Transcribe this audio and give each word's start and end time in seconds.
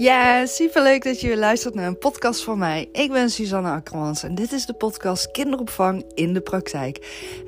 Ja, 0.00 0.46
superleuk 0.46 1.04
dat 1.04 1.20
je 1.20 1.36
luistert 1.36 1.74
naar 1.74 1.86
een 1.86 1.98
podcast 1.98 2.44
van 2.44 2.58
mij. 2.58 2.88
Ik 2.92 3.12
ben 3.12 3.30
Suzanne 3.30 3.70
Akkermans 3.70 4.22
en 4.22 4.34
dit 4.34 4.52
is 4.52 4.66
de 4.66 4.72
podcast 4.72 5.30
Kinderopvang 5.30 6.04
in 6.14 6.32
de 6.32 6.40
praktijk. 6.40 6.98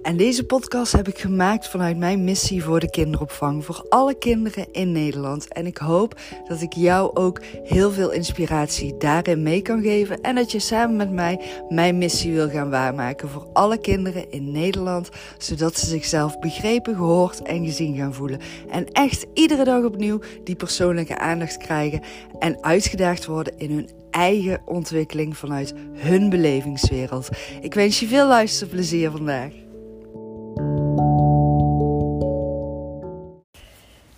En 0.03 0.17
deze 0.17 0.45
podcast 0.45 0.93
heb 0.93 1.09
ik 1.09 1.19
gemaakt 1.19 1.69
vanuit 1.69 1.97
mijn 1.97 2.25
missie 2.25 2.65
voor 2.65 2.81
de 2.81 2.91
kinderopvang, 2.91 3.65
voor 3.65 3.87
alle 3.89 4.19
kinderen 4.19 4.67
in 4.73 4.93
Nederland. 4.93 5.49
En 5.49 5.67
ik 5.67 5.77
hoop 5.77 6.21
dat 6.49 6.61
ik 6.61 6.73
jou 6.73 7.17
ook 7.17 7.41
heel 7.65 7.91
veel 7.91 8.11
inspiratie 8.11 8.97
daarin 8.97 9.43
mee 9.43 9.63
kan 9.63 9.83
geven 9.83 10.21
en 10.21 10.35
dat 10.35 10.53
je 10.53 10.59
samen 10.59 10.97
met 10.97 11.11
mij 11.11 11.41
mijn 11.69 11.99
missie 11.99 12.35
wil 12.35 12.49
gaan 12.49 12.71
waarmaken 12.71 13.29
voor 13.29 13.47
alle 13.53 13.79
kinderen 13.79 14.31
in 14.31 14.51
Nederland, 14.51 15.09
zodat 15.39 15.79
ze 15.79 15.87
zichzelf 15.87 16.39
begrepen, 16.39 16.97
gehoord 16.97 17.43
en 17.43 17.65
gezien 17.65 17.97
gaan 17.97 18.15
voelen. 18.15 18.41
En 18.71 18.87
echt 18.87 19.27
iedere 19.35 19.65
dag 19.65 19.85
opnieuw 19.85 20.21
die 20.45 20.57
persoonlijke 20.57 21.19
aandacht 21.19 21.57
krijgen 21.57 22.03
en 22.43 22.63
uitgedaagd 22.63 23.27
worden 23.27 23.59
in 23.59 23.71
hun 23.71 23.91
eigen 24.11 24.61
ontwikkeling 24.65 25.37
vanuit 25.37 25.75
hun 25.93 26.31
belevingswereld. 26.31 27.29
Ik 27.61 27.75
wens 27.75 28.01
je 28.01 28.07
veel 28.07 28.27
luisterplezier 28.27 29.11
vandaag. 29.11 29.53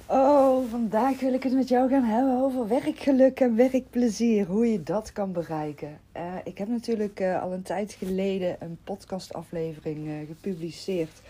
Oh, 0.06 0.70
vandaag 0.70 1.20
wil 1.20 1.32
ik 1.32 1.42
het 1.42 1.52
met 1.52 1.68
jou 1.68 1.88
gaan 1.88 2.04
hebben 2.04 2.40
over 2.40 2.68
werkgeluk 2.68 3.40
en 3.40 3.56
werkplezier. 3.56 4.46
Hoe 4.46 4.66
je 4.66 4.82
dat 4.82 5.12
kan 5.12 5.32
bereiken. 5.32 6.00
Uh, 6.16 6.22
ik 6.44 6.58
heb 6.58 6.68
natuurlijk 6.68 7.20
uh, 7.20 7.42
al 7.42 7.52
een 7.52 7.62
tijd 7.62 7.92
geleden 7.92 8.56
een 8.60 8.78
podcastaflevering 8.84 10.06
uh, 10.06 10.12
gepubliceerd 10.26 11.20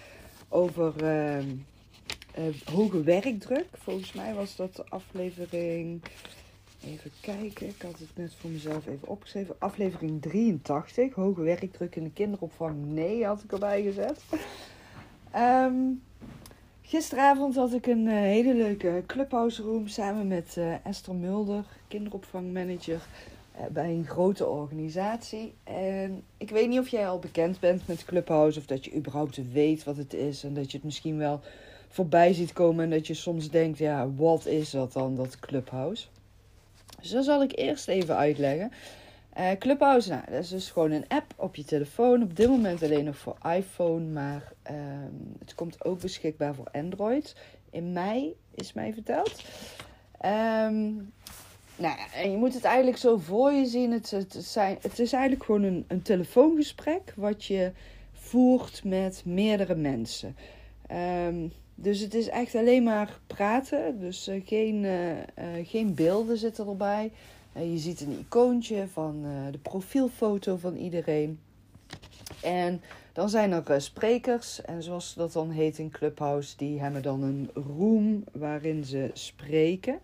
over 0.49 0.93
hoge 2.73 3.03
werkdruk. 3.03 3.67
Volgens 3.73 4.13
mij 4.13 4.35
was 4.35 4.57
dat 4.57 4.77
de 4.77 4.85
aflevering 4.89 6.03
Even 6.87 7.11
kijken, 7.21 7.69
ik 7.69 7.83
had 7.83 7.99
het 7.99 8.09
net 8.15 8.35
voor 8.35 8.51
mezelf 8.51 8.87
even 8.87 9.09
opgeschreven. 9.09 9.55
Aflevering 9.59 10.23
83, 10.23 11.15
hoge 11.15 11.43
werkdruk 11.43 11.97
in 11.97 12.05
de 12.05 12.11
kinderopvang. 12.11 12.87
Nee, 12.87 13.25
had 13.25 13.43
ik 13.43 13.53
erbij 13.53 13.83
gezet. 13.83 14.25
Um, 15.37 16.03
gisteravond 16.83 17.55
had 17.55 17.73
ik 17.73 17.87
een 17.87 18.07
uh, 18.07 18.13
hele 18.13 18.55
leuke 18.55 19.03
clubhouse 19.07 19.63
room 19.63 19.87
samen 19.87 20.27
met 20.27 20.55
uh, 20.59 20.87
Esther 20.87 21.15
Mulder, 21.15 21.65
kinderopvangmanager 21.89 23.07
uh, 23.57 23.67
bij 23.73 23.91
een 23.91 24.07
grote 24.07 24.47
organisatie. 24.47 25.55
En 25.65 26.23
ik 26.37 26.51
weet 26.51 26.69
niet 26.69 26.79
of 26.79 26.89
jij 26.89 27.09
al 27.09 27.19
bekend 27.19 27.61
bent 27.61 27.87
met 27.87 28.05
Clubhouse 28.05 28.59
of 28.59 28.67
dat 28.67 28.85
je 28.85 28.95
überhaupt 28.95 29.53
weet 29.53 29.85
wat 29.85 29.97
het 29.97 30.15
is 30.15 30.45
en 30.45 30.55
dat 30.55 30.71
je 30.71 30.77
het 30.77 30.87
misschien 30.87 31.19
wel 31.19 31.41
voorbij 31.89 32.33
ziet 32.33 32.53
komen 32.53 32.85
en 32.85 32.91
dat 32.91 33.07
je 33.07 33.15
soms 33.15 33.51
denkt, 33.51 33.79
ja, 33.79 34.11
wat 34.11 34.47
is 34.47 34.71
dat 34.71 34.93
dan, 34.93 35.17
dat 35.17 35.39
Clubhouse? 35.39 36.07
Dus 37.05 37.13
dat 37.13 37.25
zal 37.25 37.43
ik 37.43 37.59
eerst 37.59 37.89
even 37.89 38.17
uitleggen. 38.17 38.73
Uh, 39.39 39.51
Clubhouse, 39.59 40.09
nou, 40.09 40.23
dat 40.31 40.43
is 40.43 40.49
dus 40.49 40.71
gewoon 40.71 40.91
een 40.91 41.09
app 41.09 41.33
op 41.37 41.57
je 41.57 41.65
telefoon. 41.65 42.23
Op 42.23 42.37
dit 42.37 42.49
moment 42.49 42.83
alleen 42.83 43.05
nog 43.05 43.17
voor 43.17 43.37
iPhone, 43.57 44.05
maar 44.05 44.53
um, 44.71 45.37
het 45.39 45.55
komt 45.55 45.85
ook 45.85 46.01
beschikbaar 46.01 46.55
voor 46.55 46.69
Android. 46.73 47.37
In 47.71 47.93
mei 47.93 48.37
is 48.55 48.73
mij 48.73 48.93
verteld. 48.93 49.43
Um, 50.25 51.13
nou 51.77 51.99
en 52.15 52.31
je 52.31 52.37
moet 52.37 52.55
het 52.55 52.65
eigenlijk 52.65 52.97
zo 52.97 53.17
voor 53.17 53.53
je 53.53 53.67
zien. 53.67 53.93
Het, 53.93 54.11
het, 54.11 54.37
zijn, 54.39 54.79
het 54.81 54.99
is 54.99 55.13
eigenlijk 55.13 55.45
gewoon 55.45 55.63
een, 55.63 55.85
een 55.89 56.03
telefoongesprek 56.03 57.13
wat 57.17 57.45
je 57.45 57.73
voert 58.13 58.85
met 58.85 59.23
meerdere 59.25 59.75
mensen. 59.75 60.37
Um, 61.27 61.53
dus 61.75 62.01
het 62.01 62.15
is 62.15 62.29
echt 62.29 62.55
alleen 62.55 62.83
maar 62.83 63.19
praten. 63.27 64.01
Dus 64.01 64.29
uh, 64.29 64.43
geen, 64.47 64.85
uh, 64.85 65.13
geen 65.65 65.95
beelden 65.95 66.39
zitten 66.39 66.67
erbij. 66.67 67.13
je 67.53 67.79
ziet 67.79 68.01
een 68.01 68.19
icoontje 68.19 68.89
van 68.89 69.25
de 69.51 69.59
profielfoto 69.59 70.57
van 70.57 70.77
iedereen. 70.77 71.39
En 72.43 72.81
dan 73.13 73.29
zijn 73.29 73.53
er 73.53 73.81
sprekers. 73.81 74.63
En 74.63 74.83
zoals 74.83 75.15
dat 75.15 75.33
dan 75.33 75.51
heet 75.51 75.79
in 75.79 75.91
Clubhouse, 75.91 76.57
die 76.57 76.81
hebben 76.81 77.03
dan 77.03 77.23
een 77.23 77.51
room 77.55 78.25
waarin 78.33 78.85
ze 78.85 79.11
spreken. 79.13 79.99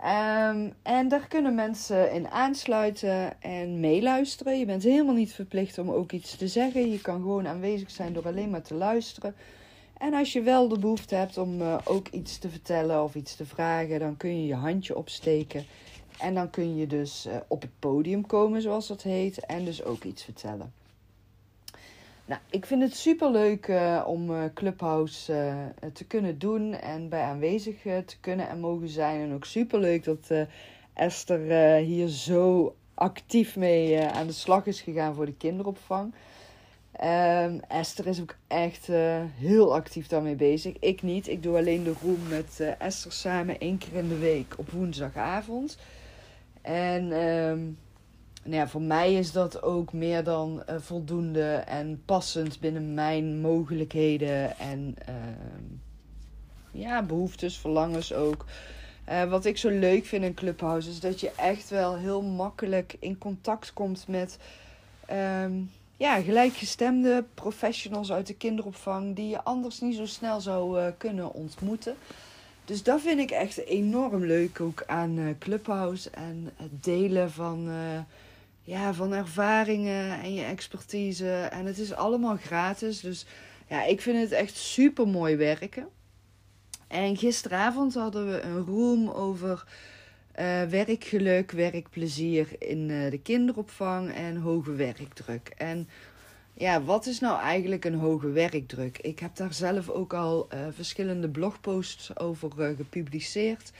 Um, 0.00 0.72
en 0.82 1.08
daar 1.08 1.28
kunnen 1.28 1.54
mensen 1.54 2.12
in 2.12 2.28
aansluiten 2.28 3.42
en 3.42 3.80
meeluisteren. 3.80 4.58
Je 4.58 4.64
bent 4.64 4.82
helemaal 4.82 5.14
niet 5.14 5.32
verplicht 5.32 5.78
om 5.78 5.90
ook 5.90 6.12
iets 6.12 6.36
te 6.36 6.48
zeggen. 6.48 6.90
Je 6.90 7.00
kan 7.00 7.20
gewoon 7.20 7.46
aanwezig 7.46 7.90
zijn 7.90 8.12
door 8.12 8.26
alleen 8.26 8.50
maar 8.50 8.62
te 8.62 8.74
luisteren. 8.74 9.34
En 9.98 10.14
als 10.14 10.32
je 10.32 10.42
wel 10.42 10.68
de 10.68 10.78
behoefte 10.78 11.14
hebt 11.14 11.38
om 11.38 11.60
uh, 11.60 11.78
ook 11.84 12.08
iets 12.08 12.38
te 12.38 12.48
vertellen 12.48 13.02
of 13.02 13.14
iets 13.14 13.36
te 13.36 13.46
vragen, 13.46 13.98
dan 13.98 14.16
kun 14.16 14.40
je 14.40 14.46
je 14.46 14.54
handje 14.54 14.96
opsteken. 14.96 15.64
En 16.18 16.34
dan 16.34 16.50
kun 16.50 16.76
je 16.76 16.86
dus 16.86 17.26
uh, 17.26 17.36
op 17.48 17.62
het 17.62 17.70
podium 17.78 18.26
komen, 18.26 18.62
zoals 18.62 18.86
dat 18.86 19.02
heet, 19.02 19.46
en 19.46 19.64
dus 19.64 19.84
ook 19.84 20.04
iets 20.04 20.24
vertellen. 20.24 20.72
Nou, 22.24 22.40
ik 22.50 22.66
vind 22.66 22.82
het 22.82 22.96
super 22.96 23.30
leuk 23.30 23.68
uh, 23.68 24.04
om 24.06 24.52
Clubhouse 24.54 25.32
te 25.92 26.04
kunnen 26.04 26.38
doen 26.38 26.72
en 26.74 27.08
bij 27.08 27.22
aanwezig 27.22 27.76
te 27.82 28.16
kunnen 28.20 28.48
en 28.48 28.60
mogen 28.60 28.88
zijn. 28.88 29.20
En 29.20 29.34
ook 29.34 29.44
super 29.44 29.80
leuk 29.80 30.04
dat 30.04 30.30
Esther 30.92 31.76
hier 31.76 32.08
zo 32.08 32.74
actief 32.94 33.56
mee 33.56 34.00
aan 34.00 34.26
de 34.26 34.32
slag 34.32 34.66
is 34.66 34.80
gegaan 34.80 35.14
voor 35.14 35.26
de 35.26 35.34
kinderopvang. 35.34 36.14
Um, 37.04 37.60
Esther 37.68 38.06
is 38.06 38.20
ook 38.20 38.36
echt 38.46 38.88
uh, 38.88 39.22
heel 39.34 39.74
actief 39.74 40.06
daarmee 40.06 40.34
bezig. 40.34 40.76
Ik 40.80 41.02
niet. 41.02 41.28
Ik 41.28 41.42
doe 41.42 41.56
alleen 41.56 41.82
de 41.82 41.94
room 42.02 42.28
met 42.28 42.58
uh, 42.60 42.80
Esther 42.80 43.12
samen 43.12 43.58
één 43.58 43.78
keer 43.78 43.94
in 43.94 44.08
de 44.08 44.18
week 44.18 44.54
op 44.56 44.70
woensdagavond. 44.70 45.78
En 46.62 47.02
um, 47.02 47.78
nou 48.42 48.56
ja, 48.56 48.68
voor 48.68 48.82
mij 48.82 49.14
is 49.14 49.32
dat 49.32 49.62
ook 49.62 49.92
meer 49.92 50.24
dan 50.24 50.62
uh, 50.70 50.76
voldoende 50.78 51.54
en 51.54 52.02
passend 52.04 52.60
binnen 52.60 52.94
mijn 52.94 53.40
mogelijkheden 53.40 54.58
en 54.58 54.96
ja, 56.70 57.02
behoeftes, 57.02 57.58
verlangens 57.58 58.12
ook. 58.12 58.44
wat 59.28 59.44
ik 59.44 59.56
zo 59.56 59.68
leuk 59.68 60.04
vind 60.04 60.24
in 60.24 60.34
Clubhouse 60.34 60.90
is 60.90 61.00
dat 61.00 61.20
je 61.20 61.30
echt 61.36 61.70
wel 61.70 61.96
heel 61.96 62.22
makkelijk 62.22 62.96
in 62.98 63.18
contact 63.18 63.72
komt 63.72 64.08
met. 64.08 64.38
Ja, 65.98 66.20
gelijkgestemde 66.20 67.24
professionals 67.34 68.12
uit 68.12 68.26
de 68.26 68.34
kinderopvang 68.34 69.16
die 69.16 69.28
je 69.28 69.42
anders 69.42 69.80
niet 69.80 69.96
zo 69.96 70.06
snel 70.06 70.40
zou 70.40 70.80
uh, 70.80 70.86
kunnen 70.96 71.32
ontmoeten. 71.32 71.96
Dus 72.64 72.82
dat 72.82 73.00
vind 73.00 73.20
ik 73.20 73.30
echt 73.30 73.64
enorm 73.64 74.24
leuk 74.24 74.60
ook 74.60 74.82
aan 74.86 75.18
uh, 75.18 75.34
Clubhouse 75.38 76.10
en 76.10 76.50
het 76.56 76.84
delen 76.84 77.30
van, 77.30 77.68
uh, 77.68 78.00
ja, 78.62 78.94
van 78.94 79.12
ervaringen 79.12 80.20
en 80.20 80.34
je 80.34 80.44
expertise. 80.44 81.30
En 81.32 81.66
het 81.66 81.78
is 81.78 81.92
allemaal 81.92 82.36
gratis, 82.36 83.00
dus 83.00 83.26
ja, 83.66 83.84
ik 83.84 84.00
vind 84.00 84.18
het 84.18 84.32
echt 84.32 84.56
super 84.56 85.08
mooi 85.08 85.36
werken. 85.36 85.88
En 86.88 87.16
gisteravond 87.16 87.94
hadden 87.94 88.30
we 88.30 88.40
een 88.40 88.64
room 88.64 89.08
over 89.08 89.64
uh, 90.38 90.62
werkgeluk, 90.62 91.50
werkplezier 91.50 92.48
in 92.58 92.88
uh, 92.88 93.10
de 93.10 93.20
kinderopvang 93.20 94.12
en 94.12 94.36
hoge 94.36 94.72
werkdruk. 94.72 95.52
En 95.56 95.88
ja, 96.54 96.82
wat 96.82 97.06
is 97.06 97.20
nou 97.20 97.40
eigenlijk 97.40 97.84
een 97.84 97.94
hoge 97.94 98.30
werkdruk? 98.30 98.98
Ik 98.98 99.18
heb 99.18 99.36
daar 99.36 99.52
zelf 99.52 99.88
ook 99.88 100.14
al 100.14 100.48
uh, 100.54 100.66
verschillende 100.70 101.28
blogposts 101.28 102.18
over 102.18 102.50
gepubliceerd. 102.76 103.72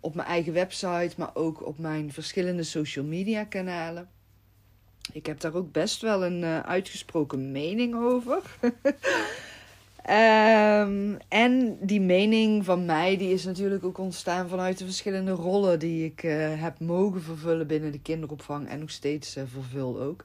Op 0.00 0.14
mijn 0.14 0.28
eigen 0.28 0.52
website, 0.52 1.12
maar 1.16 1.34
ook 1.34 1.66
op 1.66 1.78
mijn 1.78 2.12
verschillende 2.12 2.62
social 2.62 3.04
media 3.04 3.44
kanalen. 3.44 4.08
Ik 5.12 5.26
heb 5.26 5.40
daar 5.40 5.54
ook 5.54 5.72
best 5.72 6.00
wel 6.00 6.24
een 6.24 6.44
uitgesproken 6.44 7.52
mening 7.52 7.94
over. 7.94 8.42
Um, 10.06 11.16
en 11.28 11.78
die 11.80 12.00
mening 12.00 12.64
van 12.64 12.84
mij, 12.84 13.16
die 13.16 13.32
is 13.32 13.44
natuurlijk 13.44 13.84
ook 13.84 13.98
ontstaan 13.98 14.48
vanuit 14.48 14.78
de 14.78 14.84
verschillende 14.84 15.30
rollen 15.30 15.78
die 15.78 16.04
ik 16.04 16.22
uh, 16.22 16.62
heb 16.62 16.80
mogen 16.80 17.22
vervullen 17.22 17.66
binnen 17.66 17.92
de 17.92 18.00
kinderopvang 18.00 18.68
en 18.68 18.78
nog 18.78 18.90
steeds 18.90 19.36
uh, 19.36 19.42
vervul 19.52 20.00
ook. 20.00 20.24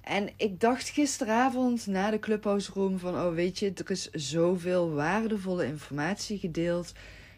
En 0.00 0.28
ik 0.36 0.60
dacht 0.60 0.88
gisteravond 0.88 1.86
na 1.86 2.10
de 2.10 2.18
Clubhouse 2.18 2.70
Room 2.74 2.98
van, 2.98 3.14
oh 3.14 3.34
weet 3.34 3.58
je, 3.58 3.72
er 3.74 3.90
is 3.90 4.10
zoveel 4.10 4.92
waardevolle 4.92 5.66
informatie 5.66 6.38
gedeeld, 6.38 6.92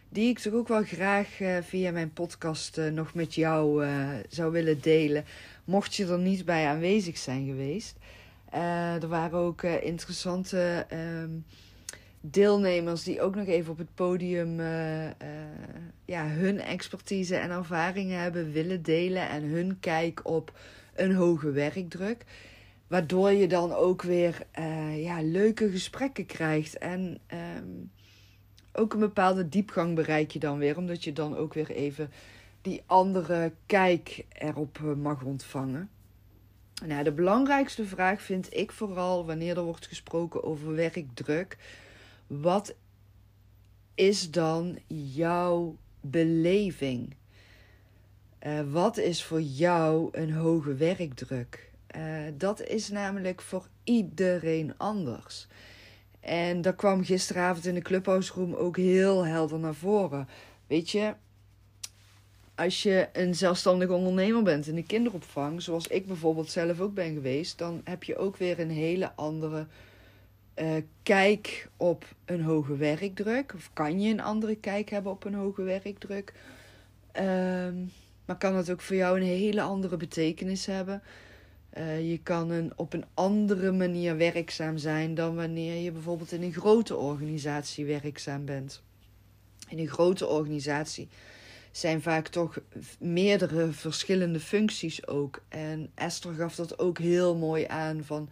die 0.08 0.28
ik 0.28 0.38
toch 0.38 0.52
ook 0.52 0.68
wel 0.68 0.82
graag 0.82 1.40
uh, 1.40 1.56
via 1.62 1.90
mijn 1.90 2.12
podcast 2.12 2.80
nog 2.92 3.14
met 3.14 3.34
jou 3.34 3.86
zou 4.28 4.52
willen 4.52 4.80
delen, 4.80 5.24
mocht 5.64 5.94
je 5.94 6.06
er 6.06 6.18
niet 6.18 6.44
bij 6.44 6.66
aanwezig 6.66 7.18
zijn 7.18 7.46
geweest. 7.46 7.96
Uh, 8.56 9.02
er 9.02 9.08
waren 9.08 9.38
ook 9.38 9.62
uh, 9.62 9.82
interessante 9.84 10.86
um, 11.22 11.44
deelnemers 12.20 13.02
die 13.02 13.20
ook 13.20 13.34
nog 13.34 13.46
even 13.46 13.72
op 13.72 13.78
het 13.78 13.94
podium 13.94 14.60
uh, 14.60 15.10
ja, 16.04 16.28
hun 16.28 16.60
expertise 16.60 17.36
en 17.36 17.50
ervaringen 17.50 18.20
hebben 18.20 18.52
willen 18.52 18.82
delen 18.82 19.28
en 19.28 19.42
hun 19.42 19.76
kijk 19.80 20.20
op 20.22 20.58
een 20.94 21.14
hoge 21.14 21.50
werkdruk. 21.50 22.24
Waardoor 22.86 23.30
je 23.30 23.48
dan 23.48 23.72
ook 23.72 24.02
weer 24.02 24.46
ja, 24.94 25.22
leuke 25.22 25.70
gesprekken 25.70 26.26
krijgt. 26.26 26.78
En 26.78 27.18
um, 27.56 27.90
ook 28.72 28.92
een 28.92 29.00
bepaalde 29.00 29.48
diepgang 29.48 29.94
bereik 29.94 30.30
je 30.30 30.38
dan 30.38 30.58
weer, 30.58 30.76
omdat 30.76 31.04
je 31.04 31.12
dan 31.12 31.36
ook 31.36 31.54
weer 31.54 31.70
even 31.70 32.10
die 32.62 32.82
andere 32.86 33.52
kijk 33.66 34.26
erop 34.28 34.78
eh, 34.82 34.92
mag 34.92 35.22
ontvangen. 35.22 35.90
Nou, 36.84 37.04
de 37.04 37.12
belangrijkste 37.12 37.84
vraag 37.84 38.22
vind 38.22 38.54
ik 38.54 38.72
vooral 38.72 39.26
wanneer 39.26 39.56
er 39.56 39.62
wordt 39.62 39.86
gesproken 39.86 40.44
over 40.44 40.74
werkdruk. 40.74 41.58
Wat 42.26 42.74
is 43.94 44.30
dan 44.30 44.78
jouw 45.14 45.76
beleving? 46.00 47.14
Uh, 48.46 48.60
wat 48.72 48.96
is 48.96 49.24
voor 49.24 49.40
jou 49.40 50.08
een 50.12 50.32
hoge 50.32 50.74
werkdruk? 50.74 51.70
Uh, 51.96 52.02
dat 52.34 52.62
is 52.62 52.88
namelijk 52.88 53.42
voor 53.42 53.68
iedereen 53.84 54.74
anders. 54.76 55.46
En 56.20 56.62
dat 56.62 56.76
kwam 56.76 57.04
gisteravond 57.04 57.66
in 57.66 57.74
de 57.74 57.82
Clubhouse 57.82 58.32
Room 58.32 58.54
ook 58.54 58.76
heel 58.76 59.26
helder 59.26 59.58
naar 59.58 59.74
voren. 59.74 60.28
Weet 60.66 60.90
je, 60.90 61.14
als 62.56 62.82
je 62.82 63.08
een 63.12 63.34
zelfstandig 63.34 63.88
ondernemer 63.88 64.42
bent 64.42 64.66
in 64.66 64.74
de 64.74 64.82
kinderopvang, 64.82 65.62
zoals 65.62 65.86
ik 65.86 66.06
bijvoorbeeld 66.06 66.50
zelf 66.50 66.80
ook 66.80 66.94
ben 66.94 67.14
geweest, 67.14 67.58
dan 67.58 67.80
heb 67.84 68.04
je 68.04 68.16
ook 68.16 68.36
weer 68.36 68.60
een 68.60 68.70
hele 68.70 69.12
andere 69.14 69.66
uh, 70.56 70.68
kijk 71.02 71.68
op 71.76 72.04
een 72.24 72.42
hoge 72.42 72.76
werkdruk. 72.76 73.54
Of 73.54 73.70
kan 73.72 74.00
je 74.00 74.12
een 74.12 74.20
andere 74.20 74.56
kijk 74.56 74.90
hebben 74.90 75.12
op 75.12 75.24
een 75.24 75.34
hoge 75.34 75.62
werkdruk? 75.62 76.32
Um, 77.12 77.92
maar 78.24 78.38
kan 78.38 78.56
het 78.56 78.70
ook 78.70 78.80
voor 78.80 78.96
jou 78.96 79.20
een 79.20 79.26
hele 79.26 79.62
andere 79.62 79.96
betekenis 79.96 80.66
hebben? 80.66 81.02
Uh, 81.78 82.10
je 82.10 82.18
kan 82.22 82.50
een, 82.50 82.72
op 82.76 82.92
een 82.92 83.04
andere 83.14 83.72
manier 83.72 84.16
werkzaam 84.16 84.78
zijn 84.78 85.14
dan 85.14 85.34
wanneer 85.34 85.82
je 85.82 85.92
bijvoorbeeld 85.92 86.32
in 86.32 86.42
een 86.42 86.52
grote 86.52 86.96
organisatie 86.96 87.84
werkzaam 87.84 88.44
bent. 88.44 88.82
In 89.68 89.78
een 89.78 89.88
grote 89.88 90.26
organisatie 90.26 91.08
zijn 91.76 92.02
vaak 92.02 92.28
toch 92.28 92.58
meerdere 92.98 93.72
verschillende 93.72 94.40
functies 94.40 95.06
ook. 95.06 95.42
En 95.48 95.90
Esther 95.94 96.34
gaf 96.34 96.54
dat 96.54 96.78
ook 96.78 96.98
heel 96.98 97.36
mooi 97.36 97.64
aan 97.68 98.04
van. 98.04 98.28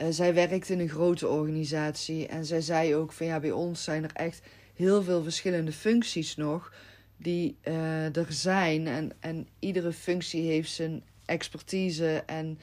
Uh, 0.00 0.06
zij 0.10 0.34
werkt 0.34 0.68
in 0.68 0.80
een 0.80 0.88
grote 0.88 1.28
organisatie 1.28 2.26
en 2.26 2.44
zij 2.44 2.60
zei 2.60 2.94
ook 2.94 3.12
van 3.12 3.26
ja, 3.26 3.40
bij 3.40 3.50
ons 3.50 3.84
zijn 3.84 4.04
er 4.04 4.10
echt 4.12 4.42
heel 4.74 5.02
veel 5.02 5.22
verschillende 5.22 5.72
functies 5.72 6.36
nog 6.36 6.72
die 7.16 7.56
uh, 7.64 8.16
er 8.16 8.26
zijn. 8.28 8.86
En, 8.86 9.12
en 9.20 9.48
iedere 9.58 9.92
functie 9.92 10.42
heeft 10.42 10.70
zijn 10.70 11.02
expertise 11.24 12.22
en 12.26 12.58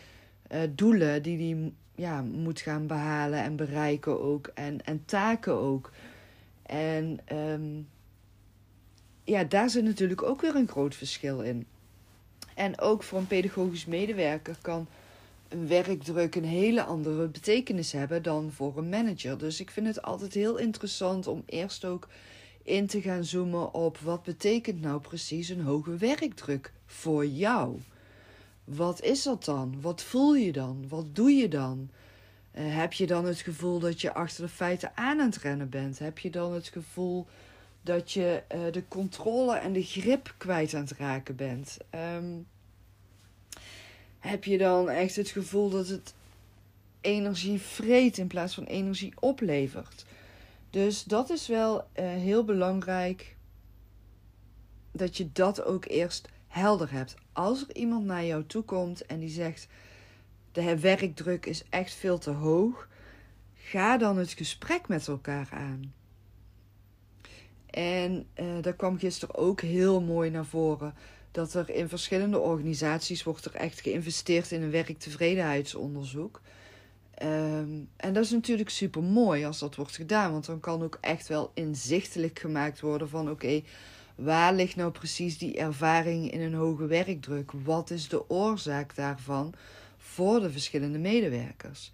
uh, 0.51 0.59
doelen 0.69 1.23
die 1.23 1.37
die 1.37 1.73
ja, 1.95 2.21
moet 2.21 2.59
gaan 2.59 2.87
behalen 2.87 3.39
en 3.39 3.55
bereiken 3.55 4.21
ook. 4.21 4.51
En, 4.53 4.85
en 4.85 5.05
taken 5.05 5.53
ook. 5.53 5.91
En 6.65 7.19
um, 7.31 7.87
ja, 9.25 9.43
daar 9.43 9.69
zit 9.69 9.83
natuurlijk 9.83 10.23
ook 10.23 10.41
weer 10.41 10.55
een 10.55 10.67
groot 10.67 10.95
verschil 10.95 11.41
in. 11.41 11.65
En 12.55 12.79
ook 12.79 13.03
voor 13.03 13.19
een 13.19 13.27
pedagogisch 13.27 13.85
medewerker 13.85 14.57
kan 14.61 14.87
een 15.49 15.67
werkdruk 15.67 16.35
een 16.35 16.45
hele 16.45 16.83
andere 16.83 17.27
betekenis 17.27 17.91
hebben 17.91 18.23
dan 18.23 18.51
voor 18.51 18.77
een 18.77 18.89
manager. 18.89 19.37
Dus 19.37 19.59
ik 19.59 19.71
vind 19.71 19.87
het 19.87 20.01
altijd 20.01 20.33
heel 20.33 20.57
interessant 20.57 21.27
om 21.27 21.43
eerst 21.45 21.85
ook 21.85 22.07
in 22.63 22.87
te 22.87 23.01
gaan 23.01 23.23
zoomen 23.23 23.73
op 23.73 23.97
wat 23.97 24.23
betekent 24.23 24.81
nou 24.81 25.01
precies 25.01 25.49
een 25.49 25.61
hoge 25.61 25.95
werkdruk 25.95 26.73
voor 26.85 27.25
jou. 27.25 27.79
Wat 28.63 29.01
is 29.01 29.23
dat 29.23 29.45
dan? 29.45 29.81
Wat 29.81 30.01
voel 30.01 30.35
je 30.35 30.51
dan? 30.51 30.85
Wat 30.89 31.15
doe 31.15 31.31
je 31.31 31.47
dan? 31.47 31.89
Uh, 32.57 32.75
heb 32.75 32.93
je 32.93 33.07
dan 33.07 33.25
het 33.25 33.39
gevoel 33.39 33.79
dat 33.79 34.01
je 34.01 34.13
achter 34.13 34.43
de 34.43 34.49
feiten 34.49 34.91
aan 34.95 35.19
aan 35.19 35.25
het 35.25 35.37
rennen 35.37 35.69
bent? 35.69 35.99
Heb 35.99 36.19
je 36.19 36.29
dan 36.29 36.53
het 36.53 36.67
gevoel 36.67 37.25
dat 37.85 38.11
je 38.11 38.43
uh, 38.55 38.71
de 38.71 38.83
controle 38.87 39.55
en 39.55 39.73
de 39.73 39.83
grip 39.83 40.33
kwijt 40.37 40.73
aan 40.73 40.81
het 40.81 40.91
raken 40.91 41.35
bent? 41.35 41.77
Um, 42.15 42.47
heb 44.19 44.43
je 44.43 44.57
dan 44.57 44.89
echt 44.89 45.15
het 45.15 45.29
gevoel 45.29 45.69
dat 45.69 45.87
het 45.87 46.13
energie 47.01 47.59
vreet 47.59 48.17
in 48.17 48.27
plaats 48.27 48.53
van 48.53 48.63
energie 48.63 49.13
oplevert? 49.19 50.05
Dus 50.69 51.03
dat 51.03 51.29
is 51.29 51.47
wel 51.47 51.77
uh, 51.77 51.85
heel 51.95 52.43
belangrijk 52.43 53.35
dat 54.91 55.17
je 55.17 55.31
dat 55.31 55.63
ook 55.63 55.85
eerst 55.85 56.29
helder 56.47 56.91
hebt. 56.91 57.15
Als 57.33 57.61
er 57.61 57.75
iemand 57.75 58.05
naar 58.05 58.25
jou 58.25 58.45
toe 58.45 58.63
komt 58.63 59.05
en 59.05 59.19
die 59.19 59.29
zegt: 59.29 59.67
de 60.51 60.79
werkdruk 60.79 61.45
is 61.45 61.63
echt 61.69 61.93
veel 61.93 62.17
te 62.17 62.31
hoog, 62.31 62.87
ga 63.55 63.97
dan 63.97 64.17
het 64.17 64.31
gesprek 64.31 64.87
met 64.87 65.07
elkaar 65.07 65.49
aan. 65.51 65.93
En 67.75 68.27
uh, 68.39 68.45
dat 68.61 68.75
kwam 68.75 68.97
gisteren 68.97 69.35
ook 69.35 69.61
heel 69.61 70.01
mooi 70.01 70.29
naar 70.29 70.45
voren. 70.45 70.93
Dat 71.31 71.53
er 71.53 71.69
in 71.69 71.89
verschillende 71.89 72.39
organisaties 72.39 73.23
wordt 73.23 73.45
er 73.45 73.55
echt 73.55 73.81
geïnvesteerd 73.81 74.51
in 74.51 74.61
een 74.61 74.71
werktevredenheidsonderzoek. 74.71 76.41
Um, 77.23 77.89
en 77.95 78.13
dat 78.13 78.23
is 78.23 78.31
natuurlijk 78.31 78.69
super 78.69 79.03
mooi 79.03 79.45
als 79.45 79.59
dat 79.59 79.75
wordt 79.75 79.95
gedaan, 79.95 80.31
want 80.31 80.45
dan 80.45 80.59
kan 80.59 80.83
ook 80.83 80.97
echt 81.01 81.27
wel 81.27 81.51
inzichtelijk 81.53 82.39
gemaakt 82.39 82.79
worden 82.79 83.09
van 83.09 83.29
oké, 83.29 83.61
waar 84.15 84.53
ligt 84.53 84.75
nou 84.75 84.91
precies 84.91 85.37
die 85.37 85.57
ervaring 85.57 86.31
in 86.31 86.41
een 86.41 86.53
hoge 86.53 86.85
werkdruk? 86.85 87.51
Wat 87.63 87.89
is 87.89 88.07
de 88.07 88.29
oorzaak 88.29 88.95
daarvan 88.95 89.53
voor 89.97 90.39
de 90.39 90.51
verschillende 90.51 90.99
medewerkers? 90.99 91.91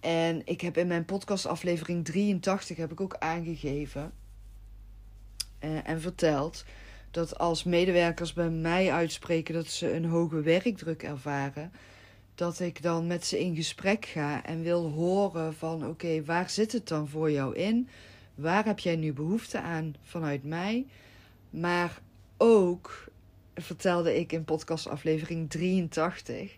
En 0.00 0.42
ik 0.44 0.60
heb 0.60 0.76
in 0.76 0.86
mijn 0.86 1.04
podcastaflevering 1.04 2.04
83 2.04 2.76
heb 2.76 2.92
ik 2.92 3.00
ook 3.00 3.16
aangegeven 3.18 4.12
en 5.84 6.00
verteld 6.00 6.64
dat 7.10 7.38
als 7.38 7.64
medewerkers 7.64 8.32
bij 8.32 8.50
mij 8.50 8.92
uitspreken 8.92 9.54
dat 9.54 9.66
ze 9.66 9.92
een 9.92 10.04
hoge 10.04 10.40
werkdruk 10.40 11.02
ervaren, 11.02 11.72
dat 12.34 12.60
ik 12.60 12.82
dan 12.82 13.06
met 13.06 13.26
ze 13.26 13.40
in 13.40 13.56
gesprek 13.56 14.04
ga 14.04 14.44
en 14.44 14.62
wil 14.62 14.90
horen 14.90 15.54
van 15.54 15.86
oké, 15.86 16.24
waar 16.24 16.50
zit 16.50 16.72
het 16.72 16.88
dan 16.88 17.08
voor 17.08 17.30
jou 17.30 17.56
in? 17.56 17.88
Waar 18.34 18.64
heb 18.64 18.78
jij 18.78 18.96
nu 18.96 19.12
behoefte 19.12 19.60
aan 19.60 19.94
vanuit 20.02 20.44
mij? 20.44 20.86
Maar 21.50 22.00
ook 22.36 23.04
vertelde 23.54 24.18
ik 24.18 24.32
in 24.32 24.44
podcastaflevering 24.44 25.50
83 25.50 26.56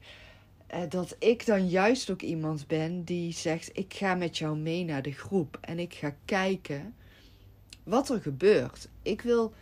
eh, 0.67 0.81
dat 0.89 1.17
ik 1.19 1.47
dan 1.47 1.69
juist 1.69 2.11
ook 2.11 2.23
iemand 2.23 2.67
ben 2.67 3.05
die 3.05 3.33
zegt: 3.33 3.71
ik 3.73 3.95
ga 3.95 4.15
met 4.15 4.39
jou 4.39 4.57
mee 4.57 4.85
naar 4.85 5.03
de 5.03 5.13
groep 5.13 5.59
en 5.61 5.79
ik 5.79 5.95
ga 5.95 6.15
kijken 6.25 6.95
wat 7.87 8.09
er 8.09 8.21
gebeurt. 8.21 8.89
Ik 9.03 9.21
wil 9.21 9.53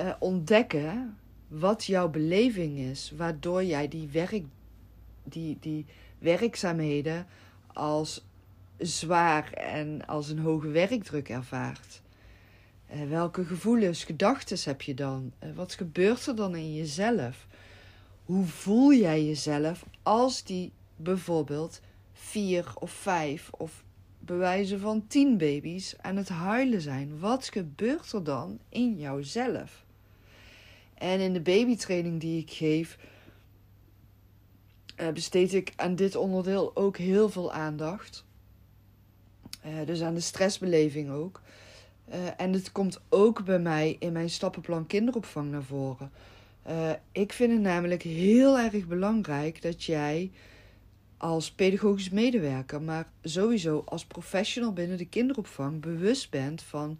uh, 0.00 0.12
ontdekken 0.18 1.16
wat 1.48 1.84
jouw 1.84 2.08
beleving 2.08 2.78
is, 2.78 3.12
waardoor 3.16 3.64
jij 3.64 3.88
die 3.88 4.08
werk 4.08 4.44
die, 5.22 5.56
die 5.60 5.86
werkzaamheden 6.18 7.26
als 7.66 8.24
zwaar 8.78 9.52
en 9.52 10.06
als 10.06 10.28
een 10.28 10.38
hoge 10.38 10.68
werkdruk 10.68 11.28
ervaart. 11.28 12.02
Uh, 12.94 13.08
welke 13.08 13.44
gevoelens, 13.44 14.04
gedachten 14.04 14.58
heb 14.64 14.82
je 14.82 14.94
dan? 14.94 15.32
Uh, 15.42 15.54
wat 15.54 15.74
gebeurt 15.74 16.26
er 16.26 16.36
dan 16.36 16.56
in 16.56 16.74
jezelf? 16.74 17.46
Hoe 18.24 18.44
voel 18.46 18.92
jij 18.92 19.24
jezelf 19.24 19.84
als 20.02 20.44
die 20.44 20.72
bijvoorbeeld 20.96 21.80
vier 22.12 22.72
of 22.74 22.90
vijf 22.90 23.50
of 23.50 23.84
bewijzen 24.26 24.80
van 24.80 25.06
tien 25.06 25.38
baby's 25.38 25.94
aan 26.00 26.16
het 26.16 26.28
huilen 26.28 26.80
zijn? 26.80 27.18
Wat 27.18 27.48
gebeurt 27.48 28.12
er 28.12 28.24
dan 28.24 28.58
in 28.68 28.96
jouzelf? 28.98 29.84
En 30.94 31.20
in 31.20 31.32
de 31.32 31.40
babytraining 31.40 32.20
die 32.20 32.40
ik 32.40 32.50
geef, 32.50 32.98
uh, 35.00 35.08
besteed 35.08 35.54
ik 35.54 35.72
aan 35.76 35.94
dit 35.94 36.16
onderdeel 36.16 36.76
ook 36.76 36.96
heel 36.96 37.28
veel 37.28 37.52
aandacht. 37.52 38.24
Uh, 39.66 39.86
dus 39.86 40.02
aan 40.02 40.14
de 40.14 40.20
stressbeleving 40.20 41.10
ook. 41.10 41.40
Uh, 42.08 42.14
en 42.36 42.52
het 42.52 42.72
komt 42.72 43.00
ook 43.08 43.44
bij 43.44 43.58
mij 43.58 43.96
in 43.98 44.12
mijn 44.12 44.30
stappenplan 44.30 44.86
kinderopvang 44.86 45.50
naar 45.50 45.62
voren. 45.62 46.10
ik 47.12 47.32
vind 47.32 47.52
het 47.52 47.60
namelijk 47.60 48.02
heel 48.02 48.58
erg 48.58 48.86
belangrijk 48.86 49.62
dat 49.62 49.84
jij 49.84 50.30
als 51.16 51.50
pedagogisch 51.50 52.10
medewerker, 52.10 52.82
maar 52.82 53.08
sowieso 53.22 53.82
als 53.86 54.04
professional 54.04 54.72
binnen 54.72 54.98
de 54.98 55.08
kinderopvang 55.08 55.80
bewust 55.80 56.30
bent 56.30 56.62
van 56.62 56.98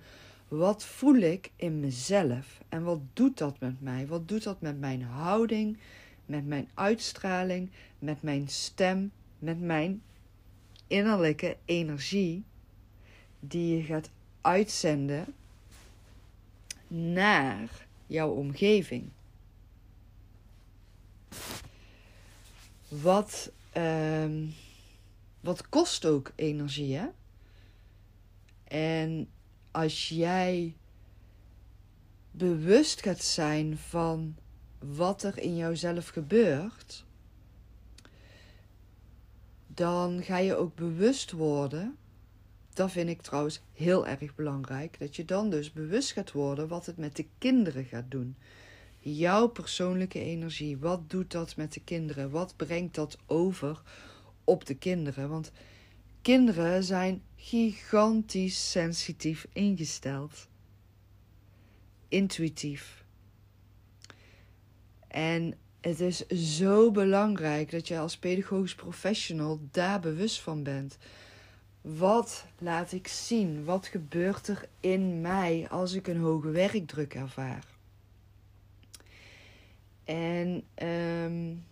wat 0.49 0.85
voel 0.85 1.16
ik 1.16 1.50
in 1.56 1.80
mezelf 1.80 2.61
en 2.68 2.82
wat 2.82 3.00
doet 3.12 3.38
dat 3.38 3.61
met 3.61 3.80
mij? 3.80 4.06
Wat 4.06 4.28
doet 4.28 4.42
dat 4.42 4.61
met 4.61 4.80
mijn 4.80 5.02
houding, 5.02 5.78
met 6.26 6.46
mijn 6.46 6.68
uitstraling, 6.75 7.70
met 7.99 8.23
mijn 8.23 8.49
stem, 8.49 9.11
met 9.38 9.61
mijn 9.61 10.02
innerlijke 10.87 11.56
energie 11.64 12.44
die 13.40 13.76
je 13.76 13.82
gaat 13.82 14.11
uitzenden 14.40 15.35
naar 16.88 17.87
jouw 18.06 18.30
omgeving. 18.30 19.08
Wat, 22.88 23.50
um, 23.76 24.54
wat 25.40 25.68
kost 25.68 26.04
ook 26.04 26.33
energie, 26.35 26.97
hè? 26.97 27.06
En 28.64 29.28
als 29.71 30.09
jij 30.09 30.76
bewust 32.30 33.02
gaat 33.02 33.23
zijn 33.23 33.78
van 33.78 34.37
wat 34.78 35.23
er 35.23 35.38
in 35.38 35.56
jouzelf 35.56 36.09
gebeurt, 36.09 37.04
dan 39.66 40.23
ga 40.23 40.37
je 40.37 40.56
ook 40.56 40.75
bewust 40.75 41.30
worden. 41.30 41.97
Dat 42.73 42.90
vind 42.90 43.09
ik 43.09 43.23
trouwens 43.23 43.61
heel 43.73 44.06
erg 44.06 44.35
belangrijk. 44.35 44.99
Dat 44.99 45.16
je 45.16 45.25
dan 45.25 45.50
dus 45.50 45.73
bewust 45.73 46.12
gaat 46.12 46.33
worden 46.33 46.68
wat 46.68 46.87
het 46.87 46.97
met 46.97 47.16
de 47.16 47.26
kinderen 47.38 47.85
gaat 47.85 48.11
doen. 48.11 48.37
Jouw 49.08 49.46
persoonlijke 49.46 50.20
energie. 50.20 50.78
Wat 50.78 51.10
doet 51.10 51.30
dat 51.30 51.56
met 51.56 51.72
de 51.72 51.80
kinderen? 51.80 52.30
Wat 52.30 52.56
brengt 52.56 52.94
dat 52.94 53.18
over 53.26 53.82
op 54.44 54.66
de 54.66 54.75
kinderen? 54.75 55.28
Want 55.28 55.52
kinderen 56.22 56.84
zijn 56.84 57.22
gigantisch 57.36 58.70
sensitief 58.70 59.46
ingesteld. 59.52 60.48
Intuïtief. 62.08 63.04
En 65.08 65.54
het 65.80 66.00
is 66.00 66.26
zo 66.26 66.90
belangrijk 66.90 67.70
dat 67.70 67.88
je 67.88 67.98
als 67.98 68.18
pedagogisch 68.18 68.75
professional 68.75 69.60
daar 69.70 70.00
bewust 70.00 70.40
van 70.40 70.62
bent. 70.62 70.98
Wat 71.80 72.46
laat 72.58 72.92
ik 72.92 73.08
zien? 73.08 73.64
Wat 73.64 73.86
gebeurt 73.86 74.48
er 74.48 74.68
in 74.80 75.20
mij 75.20 75.66
als 75.70 75.92
ik 75.92 76.06
een 76.06 76.20
hoge 76.20 76.50
werkdruk 76.50 77.14
ervaar? 77.14 77.75
En 80.06 80.62
um, 80.82 81.64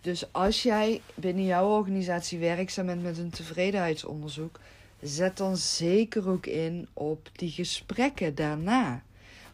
dus 0.00 0.32
als 0.32 0.62
jij 0.62 1.00
binnen 1.14 1.44
jouw 1.44 1.68
organisatie 1.68 2.38
werkzaam 2.38 2.86
bent 2.86 3.02
met 3.02 3.18
een 3.18 3.30
tevredenheidsonderzoek, 3.30 4.60
zet 5.00 5.36
dan 5.36 5.56
zeker 5.56 6.28
ook 6.28 6.46
in 6.46 6.88
op 6.92 7.30
die 7.32 7.50
gesprekken 7.50 8.34
daarna. 8.34 9.02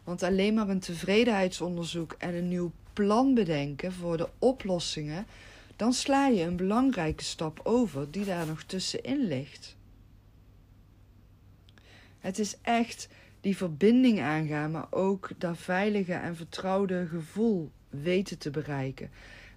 Want 0.04 0.22
alleen 0.22 0.54
maar 0.54 0.68
een 0.68 0.80
tevredenheidsonderzoek 0.80 2.14
en 2.18 2.34
een 2.34 2.48
nieuw 2.48 2.72
plan 2.92 3.34
bedenken 3.34 3.92
voor 3.92 4.16
de 4.16 4.28
oplossingen, 4.38 5.26
dan 5.76 5.92
sla 5.92 6.26
je 6.26 6.42
een 6.42 6.56
belangrijke 6.56 7.24
stap 7.24 7.60
over 7.62 8.10
die 8.10 8.24
daar 8.24 8.46
nog 8.46 8.62
tussenin 8.62 9.26
ligt. 9.26 9.76
Het 12.18 12.38
is 12.38 12.56
echt 12.62 13.08
die 13.44 13.56
verbinding 13.56 14.20
aangaan, 14.20 14.70
maar 14.70 14.86
ook 14.90 15.30
dat 15.38 15.58
veilige 15.58 16.12
en 16.12 16.36
vertrouwde 16.36 17.06
gevoel 17.06 17.70
weten 17.88 18.38
te 18.38 18.50
bereiken. 18.50 19.10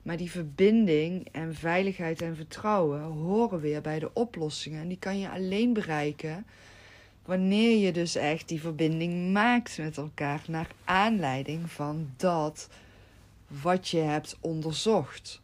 Maar 0.04 0.18
die 0.18 0.32
verbinding 0.32 1.28
en 1.32 1.56
veiligheid 1.56 2.22
en 2.22 2.36
vertrouwen 2.36 3.02
horen 3.02 3.60
weer 3.60 3.82
bij 3.82 4.00
de 4.00 4.14
oplossingen. 4.14 4.82
En 4.82 4.88
die 4.88 5.00
kan 5.00 5.20
je 5.20 5.30
alleen 5.30 5.74
bereiken 5.74 6.46
wanneer 7.26 7.78
je 7.78 7.92
dus 7.92 8.16
echt 8.16 8.48
die 8.48 8.62
verbinding 8.62 9.32
maakt 9.32 9.78
met 9.78 9.98
elkaar 9.98 10.44
naar 10.48 10.72
aanleiding 10.84 11.72
van 11.72 12.10
dat 12.18 12.70
wat 13.48 13.90
je 13.90 14.00
hebt 14.00 14.38
onderzocht. 14.40 15.42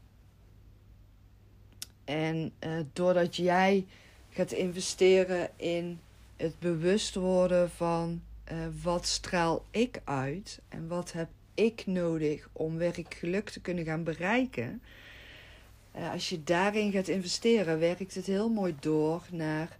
En 2.05 2.51
uh, 2.59 2.71
doordat 2.93 3.35
jij 3.35 3.85
gaat 4.29 4.51
investeren 4.51 5.49
in 5.55 5.99
het 6.35 6.59
bewust 6.59 7.15
worden 7.15 7.69
van 7.69 8.21
uh, 8.53 8.59
wat 8.81 9.05
straal 9.05 9.65
ik 9.71 10.01
uit 10.03 10.61
en 10.69 10.87
wat 10.87 11.11
heb 11.11 11.29
ik 11.53 11.85
nodig 11.85 12.49
om 12.51 12.77
werkgeluk 12.77 13.49
te 13.49 13.61
kunnen 13.61 13.85
gaan 13.85 14.03
bereiken. 14.03 14.81
Uh, 15.95 16.11
als 16.11 16.29
je 16.29 16.43
daarin 16.43 16.91
gaat 16.91 17.07
investeren, 17.07 17.79
werkt 17.79 18.15
het 18.15 18.25
heel 18.25 18.49
mooi 18.49 18.75
door 18.79 19.23
naar 19.31 19.77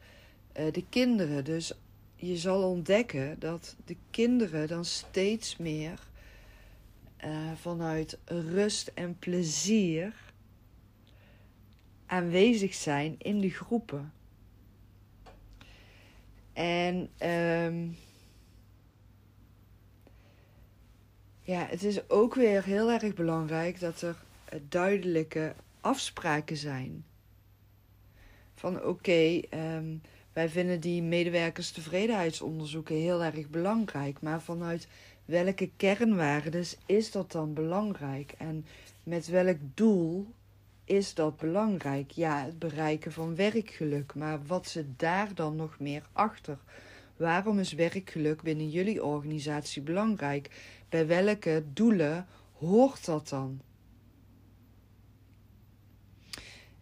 de 0.53 0.83
kinderen. 0.89 1.45
Dus 1.45 1.73
je 2.15 2.37
zal 2.37 2.69
ontdekken 2.69 3.39
dat 3.39 3.75
de 3.85 3.95
kinderen 4.09 4.67
dan 4.67 4.85
steeds 4.85 5.57
meer 5.57 5.99
vanuit 7.55 8.17
rust 8.25 8.91
en 8.93 9.19
plezier 9.19 10.13
aanwezig 12.05 12.73
zijn 12.73 13.15
in 13.17 13.39
de 13.39 13.49
groepen. 13.49 14.13
En 16.53 17.09
um, 17.29 17.95
ja, 21.43 21.65
het 21.69 21.83
is 21.83 22.09
ook 22.09 22.35
weer 22.35 22.63
heel 22.63 22.91
erg 22.91 23.13
belangrijk 23.13 23.79
dat 23.79 24.01
er 24.01 24.15
duidelijke 24.69 25.53
afspraken 25.81 26.57
zijn. 26.57 27.05
Van 28.55 28.83
oké, 28.83 29.39
ehm, 29.49 29.95
wij 30.33 30.49
vinden 30.49 30.79
die 30.79 31.01
medewerkerstevredenheidsonderzoeken 31.01 32.95
heel 32.95 33.23
erg 33.23 33.49
belangrijk. 33.49 34.21
Maar 34.21 34.41
vanuit 34.41 34.87
welke 35.25 35.69
kernwaarden 35.77 36.65
is 36.85 37.11
dat 37.11 37.31
dan 37.31 37.53
belangrijk? 37.53 38.33
En 38.37 38.65
met 39.03 39.27
welk 39.27 39.57
doel 39.73 40.27
is 40.85 41.13
dat 41.13 41.37
belangrijk? 41.37 42.11
Ja, 42.11 42.43
het 42.45 42.59
bereiken 42.59 43.11
van 43.11 43.35
werkgeluk. 43.35 44.15
Maar 44.15 44.45
wat 44.45 44.67
zit 44.67 44.99
daar 44.99 45.33
dan 45.33 45.55
nog 45.55 45.79
meer 45.79 46.03
achter? 46.11 46.57
Waarom 47.17 47.59
is 47.59 47.73
werkgeluk 47.73 48.41
binnen 48.41 48.69
jullie 48.69 49.03
organisatie 49.03 49.81
belangrijk? 49.81 50.49
Bij 50.93 51.07
welke 51.07 51.63
doelen 51.73 52.25
hoort 52.51 53.05
dat 53.05 53.29
dan? 53.29 53.61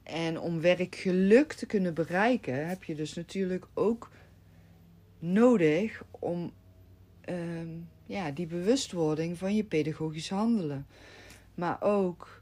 En 0.04 0.40
om 0.40 0.62
werkgeluk 0.62 1.54
te 1.54 1.66
kunnen 1.66 1.94
bereiken, 1.94 2.68
heb 2.68 2.84
je 2.84 2.96
dus 2.96 3.14
natuurlijk 3.14 3.68
ook 3.74 4.12
nodig 5.20 6.04
om 6.12 6.54
uh, 7.30 7.36
ja, 8.06 8.32
die 8.32 8.48
bewustwording 8.48 9.38
van 9.38 9.56
je 9.56 9.64
pedagogisch 9.64 10.30
handelen. 10.30 10.88
Maar 11.56 11.82
ook 11.82 12.42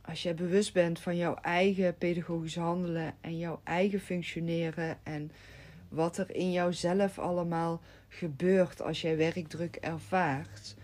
als 0.00 0.22
je 0.22 0.34
bewust 0.34 0.72
bent 0.72 1.00
van 1.00 1.16
jouw 1.16 1.34
eigen 1.34 1.96
pedagogisch 1.96 2.56
handelen 2.56 3.14
en 3.20 3.38
jouw 3.38 3.60
eigen 3.64 4.00
functioneren 4.00 4.98
en 5.02 5.30
wat 5.90 6.18
er 6.18 6.34
in 6.34 6.52
jouzelf 6.52 7.18
allemaal 7.18 7.80
gebeurt 8.08 8.82
als 8.82 9.00
jij 9.00 9.16
werkdruk 9.16 9.76
ervaart, 9.76 10.74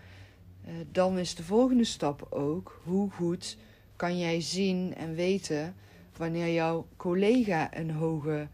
uh, 0.65 0.71
dan 0.91 1.17
is 1.17 1.35
de 1.35 1.43
volgende 1.43 1.83
stap 1.83 2.27
ook 2.29 2.81
hoe 2.83 3.11
goed 3.11 3.57
kan 3.95 4.19
jij 4.19 4.41
zien 4.41 4.95
en 4.95 5.15
weten 5.15 5.75
wanneer 6.17 6.53
jouw 6.53 6.87
collega 6.95 7.77
een 7.77 7.91
hoge 7.91 8.47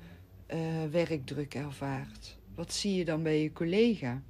uh, 0.53 0.59
werkdruk 0.91 1.55
ervaart? 1.55 2.37
Wat 2.55 2.73
zie 2.73 2.95
je 2.95 3.05
dan 3.05 3.23
bij 3.23 3.41
je 3.41 3.53
collega? 3.53 4.21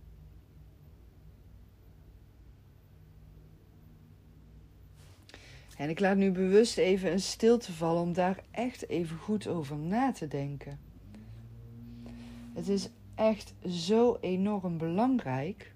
En 5.77 5.89
ik 5.89 5.99
laat 5.99 6.17
nu 6.17 6.31
bewust 6.31 6.77
even 6.77 7.11
een 7.11 7.21
stilte 7.21 7.73
vallen 7.73 8.01
om 8.01 8.13
daar 8.13 8.43
echt 8.51 8.89
even 8.89 9.17
goed 9.17 9.47
over 9.47 9.77
na 9.77 10.11
te 10.11 10.27
denken. 10.27 10.92
Het 12.53 12.67
is 12.67 12.89
echt 13.15 13.53
zo 13.67 14.17
enorm 14.21 14.77
belangrijk. 14.77 15.73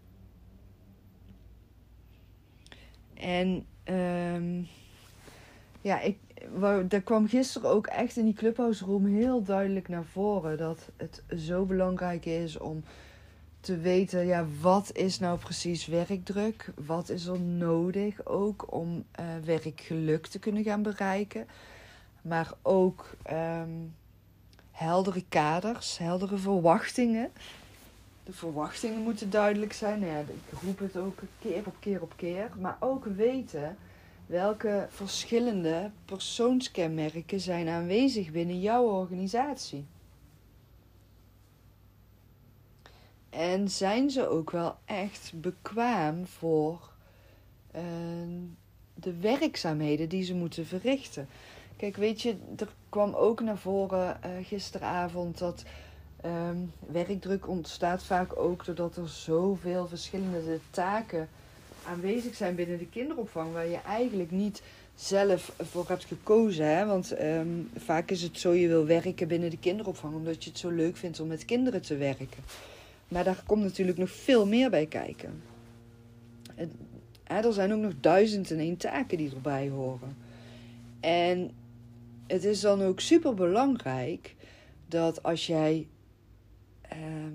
En 3.14 3.66
um, 3.86 4.68
ja, 5.82 6.00
ik, 6.00 6.18
daar 6.88 7.02
kwam 7.02 7.28
gisteren 7.28 7.70
ook 7.70 7.88
echt 7.88 8.18
in 8.18 8.26
die 8.26 8.34
clubhouse 8.34 8.86
room 8.86 9.06
heel 9.06 9.44
duidelijk 9.44 9.88
naar 9.88 10.06
voren 10.06 10.58
dat 10.58 10.90
het 10.96 11.24
zo 11.38 11.66
belangrijk 11.66 12.26
is 12.26 12.58
om 12.58 12.84
te 13.60 13.78
weten, 13.78 14.26
ja, 14.26 14.46
wat 14.62 14.90
is 14.94 15.20
nou 15.20 15.40
precies 15.40 15.86
werkdruk? 15.86 16.72
Wat 16.86 17.10
is 17.10 17.26
er 17.26 17.40
nodig 17.40 18.26
ook 18.26 18.74
om 18.74 19.06
uh, 19.20 19.26
werkgeluk 19.44 20.28
te 20.28 20.40
kunnen 20.40 20.64
gaan 20.64 20.82
bereiken? 20.82 21.48
Maar 22.22 22.54
ook 22.62 23.16
um, 23.32 23.94
heldere 24.78 25.24
kaders, 25.30 25.98
heldere 25.98 26.38
verwachtingen. 26.38 27.32
De 28.24 28.34
verwachtingen 28.34 29.02
moeten 29.02 29.30
duidelijk 29.30 29.74
zijn. 29.74 30.00
Nou 30.00 30.12
ja, 30.12 30.20
ik 30.20 30.60
roep 30.62 30.80
het 30.80 30.98
ook 30.98 31.20
keer 31.42 31.62
op 31.66 31.76
keer 31.80 32.02
op 32.02 32.14
keer. 32.16 32.50
Maar 32.60 32.78
ook 32.80 33.06
weten 33.06 33.78
Welke 34.28 34.88
verschillende 34.90 35.92
persoonskenmerken 36.06 37.40
zijn 37.40 37.68
aanwezig 37.68 38.32
binnen 38.32 38.60
jouw 38.60 38.84
organisatie? 38.84 39.86
En 43.30 43.70
zijn 43.70 44.10
ze 44.10 44.28
ook 44.28 44.52
wel 44.52 44.76
echt 44.86 45.32
bekwaam 45.36 46.26
voor 46.26 46.92
uh, 47.76 47.82
de 48.94 49.14
werkzaamheden 49.14 50.10
die 50.10 50.24
ze 50.24 50.36
moeten 50.36 50.66
verrichten? 50.66 51.28
Kijk, 51.78 51.96
weet 51.96 52.22
je, 52.22 52.36
er 52.58 52.68
kwam 52.90 53.14
ook 53.14 53.42
naar 53.42 53.58
voren 53.58 54.20
uh, 54.26 54.46
gisteravond 54.46 55.38
dat 55.38 55.64
um, 56.26 56.72
werkdruk 56.92 57.48
ontstaat 57.48 58.04
vaak 58.04 58.38
ook 58.38 58.66
doordat 58.66 58.98
er 58.98 59.10
zoveel 59.10 59.88
verschillende 59.88 60.60
taken 60.70 61.30
aanwezig 61.88 62.36
zijn 62.36 62.56
binnen 62.56 62.78
de 62.78 62.90
kinderopvang, 62.90 63.54
waar 63.54 63.68
je 63.68 63.82
eigenlijk 63.82 64.32
niet 64.32 64.62
zelf 64.96 65.54
voor 65.60 65.88
hebt 65.88 66.06
gekozen. 66.06 66.66
Hè? 66.66 66.86
Want 66.86 67.12
ehm, 67.12 67.48
vaak 67.76 68.12
is 68.12 68.22
het 68.22 68.40
zo, 68.40 68.54
je 68.54 68.68
wil 68.68 68.86
werken 68.86 69.28
binnen 69.28 69.50
de 69.50 69.60
kinderopvang 69.60 70.16
omdat 70.16 70.44
je 70.44 70.50
het 70.50 70.60
zo 70.60 70.70
leuk 70.70 70.98
vindt 70.98 71.20
om 71.20 71.28
met 71.28 71.46
kinderen 71.46 71.82
te 71.82 71.98
werken. 71.98 72.44
maar 73.08 73.24
daar 73.24 73.44
komt 73.46 73.64
natuurlijk 73.64 73.98
nog 73.98 74.10
veel 74.10 74.48
meer 74.48 74.70
bij 74.70 74.86
kijken. 74.86 75.42
Er 77.24 77.54
zijn 77.54 77.74
ook 77.74 77.82
nog 77.82 77.94
duizend 78.00 78.52
en 78.52 78.60
één 78.60 78.78
taken 78.78 79.18
die 79.18 79.32
erbij 79.32 79.70
horen. 79.70 80.18
En 81.00 81.52
het 82.28 82.44
is 82.44 82.62
dan 82.62 82.82
ook 82.82 83.00
super 83.00 83.34
belangrijk 83.34 84.36
dat 84.88 85.24
als 85.24 85.48
jij. 85.48 85.88
Ehm, 86.82 87.34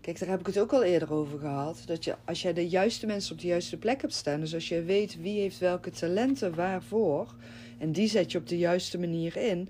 kijk, 0.00 0.18
daar 0.18 0.28
heb 0.28 0.40
ik 0.40 0.46
het 0.46 0.58
ook 0.58 0.72
al 0.72 0.82
eerder 0.82 1.12
over 1.12 1.38
gehad. 1.38 1.82
Dat 1.86 2.04
je, 2.04 2.14
als 2.24 2.42
jij 2.42 2.52
de 2.52 2.68
juiste 2.68 3.06
mensen 3.06 3.32
op 3.32 3.40
de 3.40 3.46
juiste 3.46 3.76
plek 3.76 4.00
hebt 4.00 4.14
staan. 4.14 4.40
Dus 4.40 4.54
als 4.54 4.68
je 4.68 4.82
weet 4.82 5.20
wie 5.20 5.40
heeft 5.40 5.58
welke 5.58 5.90
talenten 5.90 6.54
waarvoor. 6.54 7.34
En 7.78 7.92
die 7.92 8.08
zet 8.08 8.32
je 8.32 8.38
op 8.38 8.48
de 8.48 8.58
juiste 8.58 8.98
manier 8.98 9.36
in. 9.36 9.68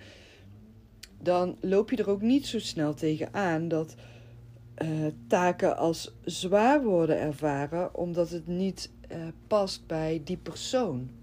Dan 1.22 1.56
loop 1.60 1.90
je 1.90 1.96
er 1.96 2.10
ook 2.10 2.22
niet 2.22 2.46
zo 2.46 2.58
snel 2.58 2.94
tegen 2.94 3.34
aan 3.34 3.68
dat 3.68 3.94
uh, 4.82 5.06
taken 5.26 5.76
als 5.76 6.14
zwaar 6.24 6.82
worden 6.82 7.18
ervaren. 7.18 7.94
Omdat 7.94 8.30
het 8.30 8.46
niet 8.46 8.90
uh, 9.12 9.18
past 9.46 9.86
bij 9.86 10.20
die 10.24 10.36
persoon. 10.36 11.17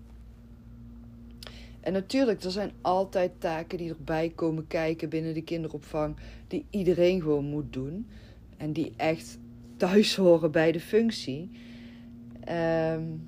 En 1.85 1.93
natuurlijk, 1.93 2.43
er 2.43 2.51
zijn 2.51 2.71
altijd 2.81 3.31
taken 3.37 3.77
die 3.77 3.89
erbij 3.89 4.31
komen 4.35 4.67
kijken 4.67 5.09
binnen 5.09 5.33
de 5.33 5.41
kinderopvang, 5.41 6.15
die 6.47 6.65
iedereen 6.69 7.21
gewoon 7.21 7.45
moet 7.45 7.73
doen. 7.73 8.07
En 8.57 8.73
die 8.73 8.93
echt 8.97 9.37
thuis 9.77 10.15
horen 10.15 10.51
bij 10.51 10.71
de 10.71 10.79
functie. 10.79 11.49
Um, 12.49 13.27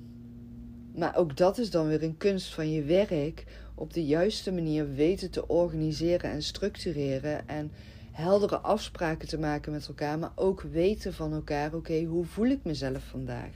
maar 0.94 1.16
ook 1.16 1.36
dat 1.36 1.58
is 1.58 1.70
dan 1.70 1.86
weer 1.86 2.02
een 2.02 2.16
kunst 2.16 2.54
van 2.54 2.72
je 2.72 2.82
werk. 2.82 3.44
Op 3.74 3.92
de 3.92 4.04
juiste 4.04 4.52
manier 4.52 4.94
weten 4.94 5.30
te 5.30 5.48
organiseren 5.48 6.30
en 6.30 6.42
structureren. 6.42 7.48
En 7.48 7.70
heldere 8.12 8.58
afspraken 8.58 9.28
te 9.28 9.38
maken 9.38 9.72
met 9.72 9.88
elkaar. 9.88 10.18
Maar 10.18 10.32
ook 10.34 10.60
weten 10.60 11.14
van 11.14 11.32
elkaar: 11.32 11.74
oké, 11.74 12.02
hoe 12.02 12.24
voel 12.24 12.46
ik 12.46 12.64
mezelf 12.64 13.02
vandaag? 13.04 13.52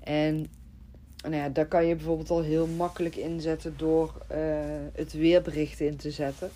En 0.00 0.46
nou 1.22 1.34
ja, 1.34 1.48
daar 1.48 1.66
kan 1.66 1.86
je 1.86 1.94
bijvoorbeeld 1.94 2.30
al 2.30 2.42
heel 2.42 2.66
makkelijk 2.66 3.16
inzetten 3.16 3.74
door 3.76 4.12
uh, 4.32 4.36
het 4.92 5.12
weerbericht 5.12 5.80
in 5.80 5.96
te 5.96 6.10
zetten. 6.10 6.50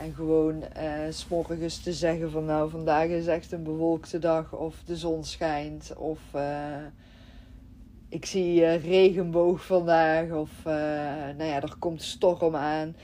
En 0.00 0.14
gewoon 0.14 0.56
uh, 0.56 0.92
s'morgens 1.10 1.78
te 1.78 1.92
zeggen 1.92 2.30
van 2.30 2.44
nou 2.44 2.70
vandaag 2.70 3.08
is 3.08 3.26
echt 3.26 3.52
een 3.52 3.62
bewolkte 3.62 4.18
dag 4.18 4.52
of 4.52 4.74
de 4.84 4.96
zon 4.96 5.24
schijnt 5.24 5.92
of 5.96 6.18
uh, 6.34 6.42
ik 8.08 8.26
zie 8.26 8.76
regenboog 8.76 9.64
vandaag 9.64 10.30
of 10.30 10.50
nou 11.36 11.44
ja, 11.44 11.62
er 11.62 11.76
komt 11.78 12.02
storm 12.02 12.56
aan. 12.56 12.96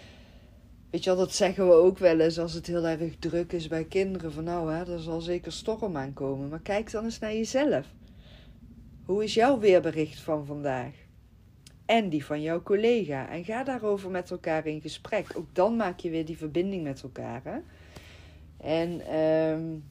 Weet 0.91 1.05
je 1.05 1.11
wel, 1.11 1.19
dat 1.19 1.35
zeggen 1.35 1.67
we 1.67 1.73
ook 1.73 1.99
wel 1.99 2.21
eens 2.21 2.39
als 2.39 2.53
het 2.53 2.67
heel 2.67 2.87
erg 2.87 3.17
druk 3.19 3.53
is 3.53 3.69
bij 3.69 3.85
kinderen. 3.85 4.33
Van 4.33 4.45
nou, 4.45 4.73
hè, 4.73 4.93
er 4.93 5.01
zal 5.01 5.21
zeker 5.21 5.53
storm 5.53 5.97
aankomen. 5.97 6.49
Maar 6.49 6.61
kijk 6.61 6.91
dan 6.91 7.05
eens 7.05 7.19
naar 7.19 7.33
jezelf. 7.33 7.87
Hoe 9.05 9.25
is 9.25 9.35
jouw 9.35 9.59
weerbericht 9.59 10.21
van 10.21 10.47
vandaag? 10.47 10.95
En 11.85 12.09
die 12.09 12.25
van 12.25 12.43
jouw 12.43 12.63
collega. 12.63 13.29
En 13.29 13.45
ga 13.45 13.65
daarover 13.65 14.11
met 14.11 14.31
elkaar 14.31 14.67
in 14.67 14.81
gesprek. 14.81 15.27
Ook 15.35 15.47
dan 15.53 15.77
maak 15.77 16.01
je 16.01 16.11
weer 16.11 16.25
die 16.25 16.37
verbinding 16.37 16.83
met 16.83 17.03
elkaar. 17.03 17.41
Hè? 17.45 17.59
En 18.57 19.19
um, 19.19 19.85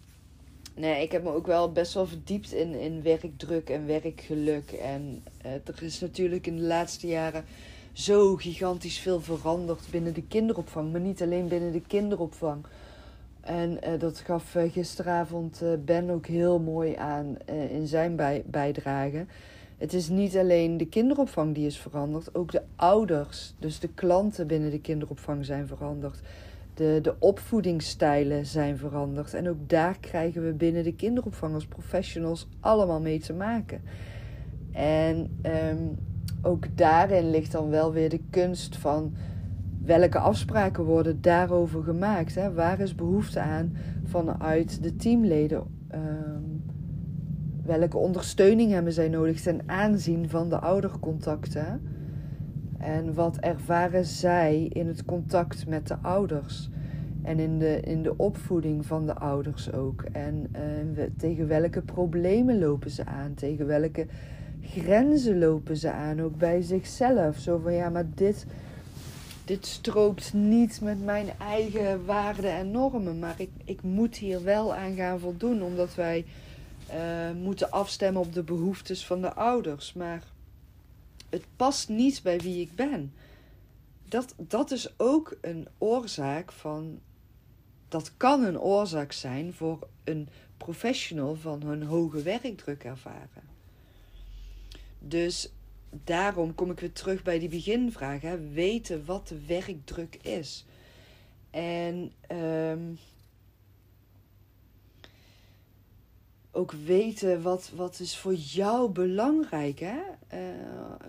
nee, 0.76 1.04
ik 1.04 1.12
heb 1.12 1.24
me 1.24 1.34
ook 1.34 1.46
wel 1.46 1.72
best 1.72 1.94
wel 1.94 2.08
verdiept 2.08 2.54
in, 2.54 2.74
in 2.74 3.02
werkdruk 3.02 3.70
en 3.70 3.86
werkgeluk. 3.86 4.72
En 4.72 5.24
uh, 5.46 5.52
er 5.52 5.84
is 5.84 6.00
natuurlijk 6.00 6.48
in 6.48 6.56
de 6.56 6.62
laatste 6.62 7.08
jaren 7.08 7.46
zo 7.94 8.36
gigantisch 8.36 9.00
veel 9.00 9.22
veranderd 9.22 9.88
binnen 9.92 10.14
de 10.14 10.24
kinderopvang. 10.28 10.92
Maar 10.92 11.02
niet 11.02 11.22
alleen 11.22 11.48
binnen 11.48 11.72
de 11.72 11.82
kinderopvang. 11.82 12.66
En 13.42 13.72
uh, 13.72 14.00
dat 14.00 14.20
gaf 14.20 14.56
uh, 14.56 14.72
gisteravond 14.72 15.62
uh, 15.64 15.70
Ben 15.86 16.10
ook 16.10 16.26
heel 16.26 16.60
mooi 16.60 16.96
aan 16.96 17.38
in 17.70 17.88
zijn 17.88 18.16
bij 18.16 18.44
bijdrage. 18.46 19.26
Het 19.78 19.94
is 19.94 20.10
niet 20.10 20.38
alleen 20.38 20.78
de 20.78 20.88
kinderopvang 20.88 21.56
die 21.56 21.66
is 21.66 21.78
veranderd, 21.78 22.36
ook 22.36 22.52
de 22.52 22.62
ouders, 22.76 23.54
dus 23.60 23.80
de 23.80 23.88
klanten 23.88 24.48
binnen 24.48 24.72
de 24.72 24.82
kinderopvang 24.82 25.46
zijn 25.46 25.68
veranderd. 25.68 26.20
De, 26.74 27.00
de 27.02 27.16
opvoedingsstijlen 27.20 28.46
zijn 28.46 28.78
veranderd. 28.78 29.34
En 29.34 29.50
ook 29.50 29.70
daar 29.70 29.98
krijgen 30.00 30.46
we 30.46 30.54
binnen 30.54 30.84
de 30.84 30.96
kinderopvang 30.96 31.54
als 31.54 31.66
professionals 31.66 32.48
allemaal 32.60 33.02
mee 33.02 33.20
te 33.20 33.34
maken. 33.34 33.82
En 34.72 35.40
um, 35.44 35.98
ook 36.42 36.78
daarin 36.78 37.30
ligt 37.30 37.52
dan 37.52 37.70
wel 37.70 37.92
weer 37.92 38.10
de 38.10 38.22
kunst 38.30 38.78
van 38.78 39.14
welke 39.86 40.20
afspraken 40.20 40.84
worden 40.84 41.22
daarover 41.22 41.84
gemaakt? 41.84 42.36
Hè? 42.36 42.54
Waar 42.54 42.80
is 42.80 42.96
behoefte 42.96 43.40
aan 43.40 43.74
vanuit 44.04 44.84
de 44.84 44.96
teamleden? 44.96 45.64
Um, 45.94 46.64
welke 47.66 47.98
ondersteuning 47.98 48.72
hebben 48.72 48.94
zij 48.94 49.08
nodig 49.08 49.42
ten 49.42 49.62
aanzien 49.66 50.30
van 50.30 50.50
de 50.50 50.60
oudercontacten? 50.60 51.82
En 52.78 53.14
wat 53.14 53.38
ervaren 53.38 54.06
zij 54.06 54.66
in 54.70 54.88
het 54.88 55.06
contact 55.06 55.68
met 55.68 55.88
de 55.88 55.98
ouders? 56.02 56.70
En 57.22 57.40
in 57.40 57.60
de, 57.60 57.80
in 57.80 58.04
de 58.04 58.18
opvoeding 58.18 58.86
van 58.86 59.06
de 59.06 59.16
ouders 59.16 59.74
ook. 59.74 60.06
En 60.12 60.48
uh, 60.56 61.04
tegen 61.18 61.48
welke 61.48 61.82
problemen 61.82 62.60
lopen 62.60 62.90
ze 62.90 63.06
aan? 63.06 63.34
Tegen 63.34 63.68
welke 63.68 64.08
grenzen 64.62 65.40
lopen 65.40 65.78
ze 65.78 65.92
aan? 65.92 66.22
Ook 66.22 66.38
bij 66.38 66.62
zichzelf. 66.62 67.38
Zo 67.38 67.58
van 67.58 67.74
ja, 67.74 67.90
maar 67.90 68.06
dit 68.16 68.46
dit 69.52 69.66
strookt 69.66 70.34
niet 70.34 70.82
met 70.82 71.04
mijn 71.04 71.30
eigen 71.40 72.06
waarden 72.06 72.52
en 72.52 72.72
normen. 72.72 73.20
Maar 73.20 73.40
ik, 73.40 73.50
ik 73.66 73.82
moet 73.82 74.16
hier 74.16 74.44
wel 74.44 74.76
aan 74.76 74.96
gaan 74.96 75.20
voldoen, 75.20 75.62
omdat 75.62 75.96
wij 75.96 76.26
uh, 76.94 77.32
moeten 77.32 77.72
afstemmen 77.72 78.22
op 78.22 78.34
de 78.34 78.44
behoeftes 78.44 79.06
van 79.06 79.22
de 79.22 79.34
ouders. 79.34 79.94
Maar 79.94 80.24
het 81.30 81.46
past 81.56 81.90
niet 81.90 82.24
bij 82.24 82.40
wie 82.40 82.62
ik 82.62 82.76
ben. 82.76 83.14
Dat, 84.06 84.36
dat 84.38 84.72
is 84.72 85.00
ook 85.00 85.38
een 85.42 85.68
oorzaak 85.78 86.52
van. 86.52 87.00
Dat 87.88 88.12
kan 88.18 88.44
een 88.44 88.60
oorzaak 88.60 89.12
zijn 89.12 89.54
voor 89.54 89.88
een 90.04 90.30
professional 90.58 91.36
van 91.36 91.62
hun 91.62 91.84
hoge 91.84 92.22
werkdruk 92.22 92.84
ervaren. 92.84 93.44
Dus 95.00 95.52
daarom 96.04 96.56
kom 96.56 96.72
ik 96.72 96.80
weer 96.80 96.92
terug 96.92 97.24
bij 97.24 97.40
die 97.40 97.50
beginvraag. 97.50 98.22
Hè? 98.22 98.50
Weten 98.50 99.06
wat 99.06 99.28
de 99.28 99.46
werkdruk 99.46 100.16
is. 100.22 100.66
En 101.50 102.12
um, 102.32 102.98
ook 106.52 106.72
weten 106.72 107.42
wat, 107.42 107.72
wat 107.76 108.00
is 108.00 108.18
voor 108.18 108.34
jou 108.34 108.92
belangrijk. 108.92 109.80
Hè? 109.80 110.00
Uh, 110.34 110.40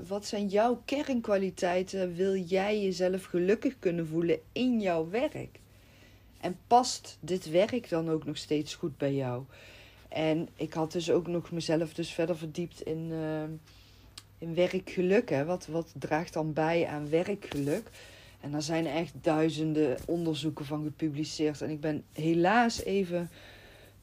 wat 0.08 0.26
zijn 0.26 0.48
jouw 0.48 0.82
kernkwaliteiten? 0.84 2.14
Wil 2.14 2.36
jij 2.36 2.82
jezelf 2.82 3.24
gelukkig 3.24 3.78
kunnen 3.78 4.06
voelen 4.06 4.38
in 4.52 4.80
jouw 4.80 5.08
werk? 5.08 5.60
En 6.40 6.58
past 6.66 7.18
dit 7.20 7.50
werk 7.50 7.88
dan 7.88 8.10
ook 8.10 8.24
nog 8.24 8.36
steeds 8.36 8.74
goed 8.74 8.96
bij 8.96 9.14
jou? 9.14 9.44
En 10.08 10.48
ik 10.56 10.72
had 10.72 10.92
dus 10.92 11.10
ook 11.10 11.26
nog 11.26 11.50
mezelf 11.50 11.94
dus 11.94 12.12
verder 12.12 12.36
verdiept 12.36 12.80
in... 12.80 13.08
Uh, 13.10 13.42
in 14.42 14.54
werkgeluk. 14.54 15.28
Hè? 15.30 15.44
Wat, 15.44 15.66
wat 15.66 15.92
draagt 15.98 16.32
dan 16.32 16.52
bij 16.52 16.86
aan 16.86 17.10
werkgeluk? 17.10 17.90
En 18.40 18.50
daar 18.50 18.62
zijn 18.62 18.86
echt 18.86 19.12
duizenden 19.20 19.96
onderzoeken 20.06 20.64
van 20.64 20.84
gepubliceerd. 20.84 21.60
En 21.60 21.70
ik 21.70 21.80
ben 21.80 22.04
helaas 22.12 22.82
even 22.82 23.30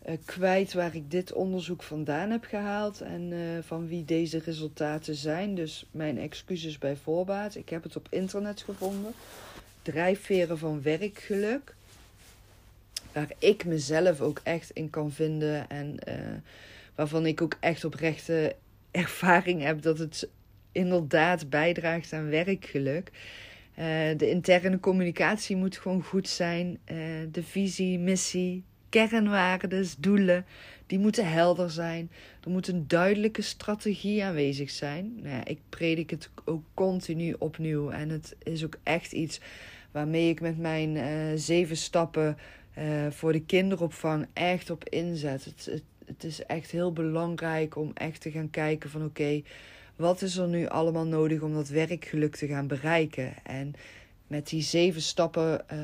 uh, 0.07 0.13
kwijt 0.25 0.73
waar 0.73 0.95
ik 0.95 1.11
dit 1.11 1.33
onderzoek 1.33 1.83
vandaan 1.83 2.29
heb 2.29 2.43
gehaald 2.43 3.01
en 3.01 3.31
uh, 3.31 3.39
van 3.61 3.87
wie 3.87 4.05
deze 4.05 4.41
resultaten 4.45 5.15
zijn. 5.15 5.55
Dus 5.55 5.85
mijn 5.91 6.17
excuses 6.17 6.77
bij 6.77 6.95
voorbaat. 6.95 7.55
Ik 7.55 7.69
heb 7.69 7.83
het 7.83 7.95
op 7.95 8.07
internet 8.09 8.61
gevonden. 8.61 9.13
Drijfveren 9.81 10.57
van 10.57 10.81
werkgeluk. 10.81 11.75
Waar 13.11 13.31
ik 13.37 13.65
mezelf 13.65 14.21
ook 14.21 14.41
echt 14.43 14.69
in 14.69 14.89
kan 14.89 15.11
vinden 15.11 15.69
en 15.69 15.95
uh, 16.07 16.13
waarvan 16.95 17.25
ik 17.25 17.41
ook 17.41 17.57
echt 17.59 17.85
oprechte 17.85 18.55
ervaring 18.91 19.61
heb 19.61 19.81
dat 19.81 19.99
het 19.99 20.29
inderdaad 20.71 21.49
bijdraagt 21.49 22.13
aan 22.13 22.29
werkgeluk. 22.29 23.11
Uh, 23.79 23.85
de 24.17 24.29
interne 24.29 24.79
communicatie 24.79 25.55
moet 25.55 25.77
gewoon 25.77 26.03
goed 26.03 26.27
zijn. 26.27 26.79
Uh, 26.91 26.97
de 27.31 27.43
visie, 27.43 27.99
missie, 27.99 28.63
kernwaarden, 28.89 29.85
doelen, 29.99 30.45
die 30.87 30.99
moeten 30.99 31.31
helder 31.31 31.69
zijn. 31.69 32.11
Er 32.43 32.49
moet 32.49 32.67
een 32.67 32.87
duidelijke 32.87 33.41
strategie 33.41 34.23
aanwezig 34.23 34.69
zijn. 34.69 35.15
Nou 35.15 35.35
ja, 35.35 35.45
ik 35.45 35.59
predik 35.69 36.09
het 36.09 36.29
ook 36.45 36.63
continu 36.73 37.35
opnieuw. 37.39 37.89
En 37.89 38.09
het 38.09 38.35
is 38.43 38.65
ook 38.65 38.77
echt 38.83 39.11
iets 39.11 39.39
waarmee 39.91 40.29
ik 40.29 40.41
met 40.41 40.57
mijn 40.57 40.95
uh, 40.95 41.03
zeven 41.35 41.77
stappen 41.77 42.37
voor 43.09 43.31
de 43.31 43.41
kinderopvang 43.41 44.27
echt 44.33 44.69
op 44.69 44.89
inzet. 44.89 45.45
Het, 45.45 45.83
het 46.09 46.23
is 46.23 46.45
echt 46.45 46.71
heel 46.71 46.93
belangrijk 46.93 47.75
om 47.75 47.91
echt 47.93 48.21
te 48.21 48.31
gaan 48.31 48.49
kijken 48.49 48.89
van 48.89 49.05
oké, 49.05 49.41
wat 49.95 50.21
is 50.21 50.37
er 50.37 50.47
nu 50.47 50.67
allemaal 50.67 51.05
nodig 51.05 51.41
om 51.41 51.53
dat 51.53 51.67
werkgeluk 51.67 52.35
te 52.35 52.47
gaan 52.47 52.67
bereiken? 52.67 53.33
En 53.43 53.73
met 54.27 54.49
die 54.49 54.61
zeven 54.61 55.01
stappen 55.01 55.65
uh, 55.73 55.79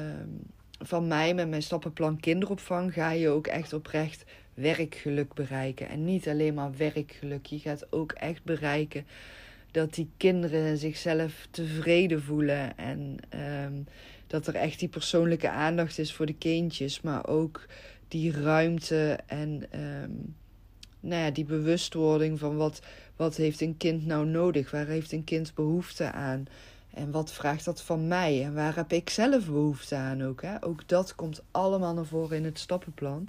van 0.79 1.07
mij, 1.07 1.33
met 1.33 1.49
mijn 1.49 1.63
stappenplan 1.63 2.19
kinderopvang, 2.19 2.93
ga 2.93 3.11
je 3.11 3.29
ook 3.29 3.47
echt 3.47 3.73
oprecht 3.73 4.25
werkgeluk 4.53 5.33
bereiken. 5.33 5.89
En 5.89 6.05
niet 6.05 6.27
alleen 6.27 6.53
maar 6.53 6.77
werkgeluk. 6.77 7.45
Je 7.45 7.59
gaat 7.59 7.91
ook 7.91 8.11
echt 8.11 8.43
bereiken 8.43 9.05
dat 9.71 9.93
die 9.93 10.09
kinderen 10.17 10.77
zichzelf 10.77 11.47
tevreden 11.51 12.21
voelen. 12.21 12.77
En 12.77 13.17
ehm, 13.29 13.73
dat 14.27 14.47
er 14.47 14.55
echt 14.55 14.79
die 14.79 14.87
persoonlijke 14.87 15.49
aandacht 15.49 15.99
is 15.99 16.13
voor 16.13 16.25
de 16.25 16.37
kindjes. 16.37 17.01
Maar 17.01 17.27
ook 17.27 17.65
die 18.07 18.31
ruimte 18.31 19.19
en 19.25 19.63
um, 19.79 20.35
nou 20.99 21.23
ja, 21.23 21.31
die 21.31 21.45
bewustwording 21.45 22.39
van 22.39 22.55
wat, 22.55 22.81
wat 23.15 23.35
heeft 23.35 23.61
een 23.61 23.77
kind 23.77 24.05
nou 24.05 24.25
nodig? 24.25 24.71
Waar 24.71 24.87
heeft 24.87 25.11
een 25.11 25.23
kind 25.23 25.53
behoefte 25.53 26.11
aan? 26.11 26.47
En 26.93 27.11
wat 27.11 27.31
vraagt 27.31 27.65
dat 27.65 27.81
van 27.81 28.07
mij? 28.07 28.43
En 28.43 28.53
waar 28.53 28.75
heb 28.75 28.91
ik 28.91 29.09
zelf 29.09 29.45
behoefte 29.45 29.95
aan 29.95 30.23
ook? 30.23 30.41
Hè? 30.41 30.63
Ook 30.63 30.87
dat 30.87 31.15
komt 31.15 31.43
allemaal 31.51 31.93
naar 31.93 32.05
voren 32.05 32.37
in 32.37 32.45
het 32.45 32.59
stappenplan. 32.59 33.27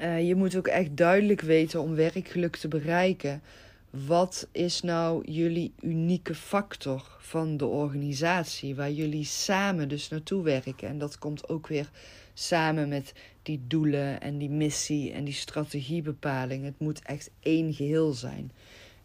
Uh, 0.00 0.28
je 0.28 0.34
moet 0.34 0.56
ook 0.56 0.66
echt 0.66 0.96
duidelijk 0.96 1.40
weten 1.40 1.80
om 1.80 1.94
werkgeluk 1.94 2.56
te 2.56 2.68
bereiken. 2.68 3.42
Wat 3.90 4.48
is 4.52 4.80
nou 4.80 5.30
jullie 5.30 5.72
unieke 5.80 6.34
factor 6.34 7.16
van 7.18 7.56
de 7.56 7.66
organisatie 7.66 8.74
waar 8.74 8.90
jullie 8.90 9.24
samen 9.24 9.88
dus 9.88 10.08
naartoe 10.08 10.42
werken? 10.42 10.88
En 10.88 10.98
dat 10.98 11.18
komt 11.18 11.48
ook 11.48 11.66
weer 11.66 11.90
samen 12.34 12.88
met 12.88 13.12
die 13.42 13.60
doelen 13.66 14.20
en 14.20 14.38
die 14.38 14.50
missie 14.50 15.12
en 15.12 15.24
die 15.24 15.34
strategiebepaling. 15.34 16.64
Het 16.64 16.78
moet 16.78 17.02
echt 17.02 17.30
één 17.40 17.74
geheel 17.74 18.12
zijn. 18.12 18.52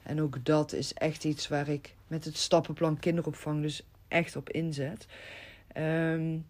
En 0.04 0.22
ook 0.22 0.46
dat 0.46 0.74
is 0.74 0.94
echt 0.94 1.24
iets 1.24 1.48
waar 1.48 1.70
ik 1.70 1.96
met 2.08 2.26
het 2.26 2.38
stappenplan 2.38 3.00
kinderopvang 3.00 3.62
dus 3.62 3.84
echt 4.08 4.36
op 4.36 4.50
inzet. 4.50 5.08
Um, 5.78 6.46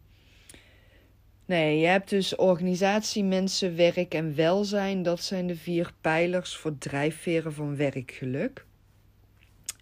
nee, 1.45 1.79
je 1.79 1.87
hebt 1.87 2.09
dus 2.09 2.35
organisatie, 2.35 3.23
mensen, 3.23 3.75
werk 3.75 4.13
en 4.13 4.35
welzijn. 4.35 5.03
Dat 5.03 5.23
zijn 5.23 5.47
de 5.47 5.55
vier 5.55 5.93
pijlers 6.01 6.55
voor 6.55 6.77
drijfveren 6.77 7.53
van 7.53 7.75
werkgeluk. 7.75 8.65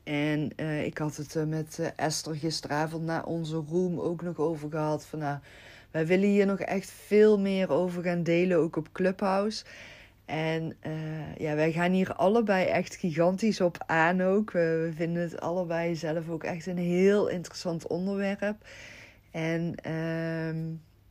En 0.03 0.49
uh, 0.55 0.86
ik 0.86 0.97
had 0.97 1.15
het 1.15 1.33
er 1.33 1.47
met 1.47 1.77
uh, 1.79 1.88
Esther 1.95 2.36
gisteravond 2.36 3.03
na 3.03 3.21
onze 3.21 3.55
room 3.55 3.99
ook 3.99 4.21
nog 4.21 4.38
over 4.38 4.69
gehad. 4.69 5.05
Van 5.05 5.19
nou, 5.19 5.38
wij 5.97 6.07
willen 6.07 6.29
hier 6.29 6.45
nog 6.45 6.60
echt 6.60 6.91
veel 6.91 7.39
meer 7.39 7.69
over 7.69 8.03
gaan 8.03 8.23
delen, 8.23 8.57
ook 8.57 8.75
op 8.75 8.91
Clubhouse. 8.91 9.63
En 10.25 10.75
uh, 10.88 11.36
ja, 11.38 11.55
wij 11.55 11.71
gaan 11.71 11.91
hier 11.91 12.13
allebei 12.13 12.65
echt 12.65 12.95
gigantisch 12.95 13.62
op 13.62 13.83
aan 13.86 14.21
ook. 14.21 14.51
We, 14.51 14.91
vinden 14.95 15.21
het 15.21 15.39
allebei 15.39 15.95
zelf 15.95 16.29
ook 16.29 16.43
echt 16.43 16.65
een 16.65 16.77
heel 16.77 17.27
interessant 17.27 17.88
onderwerp. 17.88 18.67
En 19.31 19.75
uh, 19.88 20.49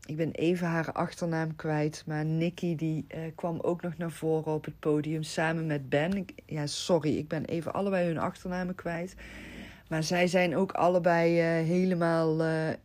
ik 0.05 0.17
ben 0.17 0.33
even 0.33 0.67
haar 0.67 0.93
achternaam 0.93 1.57
kwijt. 1.57 2.03
Maar 2.07 2.25
Nikki 2.25 2.77
die 2.77 3.07
uh, 3.09 3.21
kwam 3.35 3.61
ook 3.61 3.83
nog 3.83 3.97
naar 3.97 4.11
voren 4.11 4.53
op 4.53 4.65
het 4.65 4.79
podium 4.79 5.23
samen 5.23 5.67
met 5.67 5.89
Ben. 5.89 6.27
Ja, 6.45 6.67
sorry, 6.67 7.17
ik 7.17 7.29
ben 7.29 7.45
even 7.45 7.73
allebei 7.73 8.07
hun 8.07 8.19
achternamen 8.19 8.75
kwijt. 8.75 9.15
Maar 9.89 10.03
zij 10.03 10.27
zijn 10.27 10.57
ook 10.57 10.73
allebei 10.73 11.61
uh, 11.61 11.67
helemaal 11.67 12.37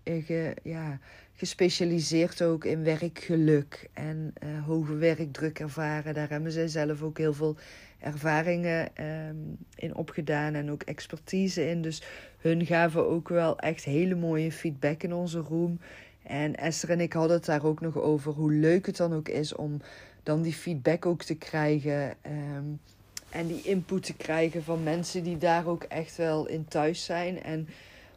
ge, 0.03 0.55
ja, 0.63 0.99
gespecialiseerd 1.41 2.41
ook 2.41 2.65
in 2.65 2.84
werkgeluk 2.84 3.89
en 3.93 4.34
uh, 4.43 4.65
hoge 4.65 4.95
werkdruk 4.95 5.60
ervaren. 5.60 6.13
Daar 6.13 6.30
hebben 6.30 6.51
zij 6.51 6.67
zelf 6.67 7.01
ook 7.01 7.17
heel 7.17 7.34
veel 7.34 7.56
ervaringen 7.99 8.89
um, 9.30 9.58
in 9.75 9.95
opgedaan 9.95 10.54
en 10.54 10.71
ook 10.71 10.84
expertise 10.84 11.69
in. 11.69 11.82
Dus 11.82 12.04
hun 12.38 12.65
gaven 12.65 13.08
ook 13.08 13.30
wel 13.30 13.60
echt 13.60 13.84
hele 13.84 14.15
mooie 14.15 14.51
feedback 14.51 15.04
in 15.04 15.13
onze 15.13 15.39
room. 15.39 15.80
En 16.23 16.56
Esther 16.56 16.89
en 16.89 16.99
ik 16.99 17.13
hadden 17.13 17.38
het 17.38 17.45
daar 17.45 17.65
ook 17.65 17.82
nog 17.82 17.97
over 17.97 18.32
hoe 18.32 18.51
leuk 18.51 18.86
het 18.86 18.97
dan 18.97 19.13
ook 19.13 19.30
is 19.30 19.56
om 19.56 19.82
dan 20.23 20.41
die 20.41 20.54
feedback 20.54 21.06
ook 21.06 21.23
te 21.23 21.36
krijgen. 21.36 22.15
Um, 22.56 22.80
en 23.30 23.47
die 23.47 23.62
input 23.63 24.04
te 24.04 24.13
krijgen 24.13 24.63
van 24.63 24.84
mensen 24.84 25.23
die 25.23 25.38
daar 25.38 25.67
ook 25.67 25.84
echt 25.84 26.17
wel 26.17 26.47
in 26.47 26.65
thuis 26.65 27.06
zijn. 27.06 27.43
En 27.43 27.67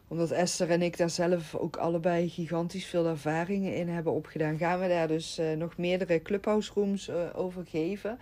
omdat 0.08 0.30
Esther 0.30 0.70
en 0.70 0.82
ik 0.82 0.96
daar 0.96 1.10
zelf 1.10 1.54
ook 1.54 1.76
allebei 1.76 2.28
gigantisch 2.28 2.86
veel 2.86 3.06
ervaringen 3.06 3.76
in 3.76 3.88
hebben 3.88 4.12
opgedaan, 4.12 4.58
gaan 4.58 4.80
we 4.80 4.88
daar 4.88 5.08
dus 5.08 5.38
uh, 5.38 5.52
nog 5.52 5.76
meerdere 5.76 6.22
clubhouse 6.22 6.72
rooms 6.74 7.08
uh, 7.08 7.16
over 7.34 7.64
geven. 7.66 8.18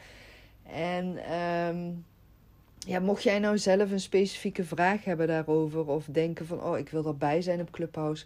En 0.62 1.32
um, 1.74 2.04
ja, 2.78 3.00
mocht 3.00 3.22
jij 3.22 3.38
nou 3.38 3.58
zelf 3.58 3.90
een 3.90 4.00
specifieke 4.00 4.64
vraag 4.64 5.04
hebben 5.04 5.26
daarover, 5.26 5.86
of 5.86 6.04
denken 6.10 6.46
van 6.46 6.62
oh, 6.62 6.78
ik 6.78 6.88
wil 6.88 7.06
erbij 7.06 7.42
zijn 7.42 7.60
op 7.60 7.70
Clubhouse. 7.70 8.24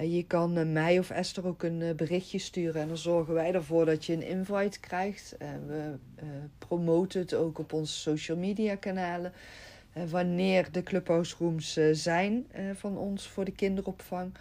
Uh, 0.00 0.14
je 0.14 0.26
kan 0.26 0.72
mij 0.72 0.98
of 0.98 1.10
Esther 1.10 1.46
ook 1.46 1.62
een 1.62 1.96
berichtje 1.96 2.38
sturen 2.38 2.80
en 2.80 2.88
dan 2.88 2.96
zorgen 2.96 3.34
wij 3.34 3.52
ervoor 3.52 3.84
dat 3.84 4.04
je 4.04 4.12
een 4.12 4.26
invite 4.26 4.80
krijgt. 4.80 5.36
we 5.66 5.94
promoten 6.58 7.20
het 7.20 7.34
ook 7.34 7.58
op 7.58 7.72
onze 7.72 7.94
social 7.94 8.36
media 8.36 8.74
kanalen. 8.74 9.32
Eh, 9.94 10.04
wanneer 10.04 10.68
de 10.72 10.82
clubhouse 10.82 11.34
rooms 11.38 11.76
eh, 11.76 11.88
zijn 11.92 12.46
eh, 12.50 12.64
van 12.74 12.96
ons 12.96 13.28
voor 13.28 13.44
de 13.44 13.52
kinderopvang. 13.52 14.32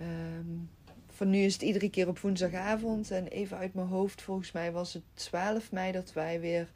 Um, 0.00 0.70
voor 1.08 1.26
nu 1.26 1.38
is 1.38 1.52
het 1.52 1.62
iedere 1.62 1.90
keer 1.90 2.08
op 2.08 2.18
woensdagavond. 2.18 3.10
En 3.10 3.26
even 3.26 3.56
uit 3.56 3.74
mijn 3.74 3.86
hoofd, 3.86 4.22
volgens 4.22 4.52
mij 4.52 4.72
was 4.72 4.92
het 4.92 5.02
12 5.14 5.72
mei 5.72 5.92
dat 5.92 6.12
wij 6.12 6.40
weer 6.40 6.68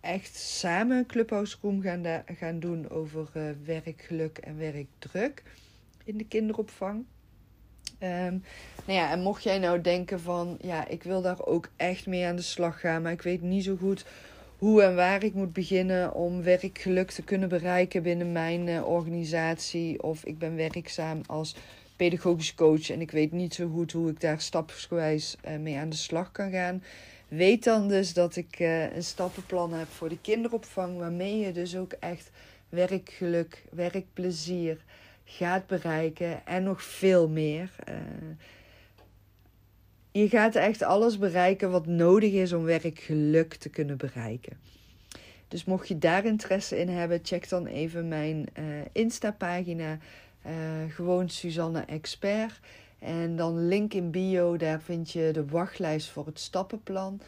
echt 0.00 0.36
samen 0.36 1.06
een 1.12 1.82
gaan, 1.82 2.24
gaan 2.26 2.60
doen 2.60 2.90
over 2.90 3.28
uh, 3.36 3.42
werkgeluk 3.64 4.38
en 4.38 4.58
werkdruk 4.58 5.42
in 6.04 6.16
de 6.16 6.26
kinderopvang. 6.26 7.04
Um, 8.00 8.42
nou 8.86 8.98
ja, 8.98 9.10
en 9.10 9.20
mocht 9.20 9.42
jij 9.42 9.58
nou 9.58 9.80
denken 9.80 10.20
van, 10.20 10.58
ja, 10.60 10.88
ik 10.88 11.02
wil 11.02 11.22
daar 11.22 11.44
ook 11.44 11.70
echt 11.76 12.06
mee 12.06 12.26
aan 12.26 12.36
de 12.36 12.42
slag 12.42 12.80
gaan, 12.80 13.02
maar 13.02 13.12
ik 13.12 13.22
weet 13.22 13.42
niet 13.42 13.64
zo 13.64 13.76
goed 13.76 14.04
hoe 14.58 14.82
en 14.82 14.94
waar 14.94 15.22
ik 15.22 15.34
moet 15.34 15.52
beginnen 15.52 16.14
om 16.14 16.42
werkgeluk 16.42 17.10
te 17.10 17.22
kunnen 17.22 17.48
bereiken 17.48 18.02
binnen 18.02 18.32
mijn 18.32 18.66
uh, 18.66 18.88
organisatie. 18.88 20.02
Of 20.02 20.24
ik 20.24 20.38
ben 20.38 20.56
werkzaam 20.56 21.20
als 21.26 21.54
pedagogisch 21.96 22.54
coach 22.54 22.90
en 22.90 23.00
ik 23.00 23.10
weet 23.10 23.32
niet 23.32 23.54
zo 23.54 23.68
goed 23.68 23.92
hoe 23.92 24.10
ik 24.10 24.20
daar 24.20 24.40
stapsgewijs 24.40 25.36
uh, 25.48 25.56
mee 25.56 25.76
aan 25.76 25.88
de 25.88 25.96
slag 25.96 26.32
kan 26.32 26.50
gaan. 26.50 26.82
Weet 27.28 27.64
dan 27.64 27.88
dus 27.88 28.12
dat 28.12 28.36
ik 28.36 28.60
uh, 28.60 28.94
een 28.94 29.04
stappenplan 29.04 29.72
heb 29.72 29.88
voor 29.88 30.08
de 30.08 30.20
kinderopvang, 30.20 30.98
waarmee 30.98 31.38
je 31.38 31.52
dus 31.52 31.76
ook 31.76 31.92
echt 31.92 32.30
werkgeluk, 32.68 33.62
werkplezier 33.70 34.78
gaat 35.24 35.66
bereiken 35.66 36.46
en 36.46 36.62
nog 36.62 36.82
veel 36.82 37.28
meer. 37.28 37.70
Je 40.16 40.28
gaat 40.28 40.54
echt 40.54 40.82
alles 40.82 41.18
bereiken 41.18 41.70
wat 41.70 41.86
nodig 41.86 42.32
is 42.32 42.52
om 42.52 42.62
werkgeluk 42.62 43.54
te 43.54 43.68
kunnen 43.68 43.96
bereiken. 43.96 44.58
Dus 45.48 45.64
mocht 45.64 45.88
je 45.88 45.98
daar 45.98 46.24
interesse 46.24 46.78
in 46.78 46.88
hebben, 46.88 47.20
check 47.22 47.48
dan 47.48 47.66
even 47.66 48.08
mijn 48.08 48.46
uh, 48.58 48.64
Insta-pagina. 48.92 49.98
Uh, 50.46 50.52
gewoon 50.88 51.28
Suzanne 51.28 51.80
Expert. 51.80 52.60
En 52.98 53.36
dan 53.36 53.68
link 53.68 53.94
in 53.94 54.10
bio, 54.10 54.56
daar 54.56 54.80
vind 54.80 55.10
je 55.10 55.30
de 55.32 55.46
wachtlijst 55.46 56.08
voor 56.08 56.26
het 56.26 56.40
stappenplan. 56.40 57.20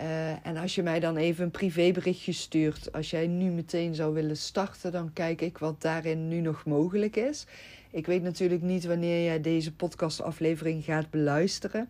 Uh, 0.00 0.46
en 0.46 0.56
als 0.56 0.74
je 0.74 0.82
mij 0.82 1.00
dan 1.00 1.16
even 1.16 1.44
een 1.44 1.50
privéberichtje 1.50 2.32
stuurt, 2.32 2.92
als 2.92 3.10
jij 3.10 3.26
nu 3.26 3.50
meteen 3.50 3.94
zou 3.94 4.14
willen 4.14 4.36
starten, 4.36 4.92
dan 4.92 5.12
kijk 5.12 5.40
ik 5.40 5.58
wat 5.58 5.82
daarin 5.82 6.28
nu 6.28 6.40
nog 6.40 6.64
mogelijk 6.64 7.16
is. 7.16 7.46
Ik 7.90 8.06
weet 8.06 8.22
natuurlijk 8.22 8.62
niet 8.62 8.84
wanneer 8.84 9.24
jij 9.24 9.40
deze 9.40 9.72
podcastaflevering 9.72 10.84
gaat 10.84 11.10
beluisteren. 11.10 11.88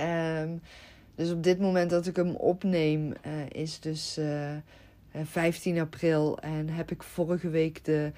Um, 0.00 0.60
dus 1.14 1.30
op 1.30 1.42
dit 1.42 1.58
moment 1.58 1.90
dat 1.90 2.06
ik 2.06 2.16
hem 2.16 2.34
opneem, 2.34 3.12
uh, 3.26 3.32
is 3.48 3.80
dus 3.80 4.18
uh, 4.18 4.50
eh, 4.52 4.60
15 5.22 5.74
eh, 5.74 5.82
april. 5.82 6.38
En 6.38 6.68
heb 6.68 6.90
ik 6.90 7.02
vorige 7.02 7.48
week 7.48 7.84
de 7.84 8.12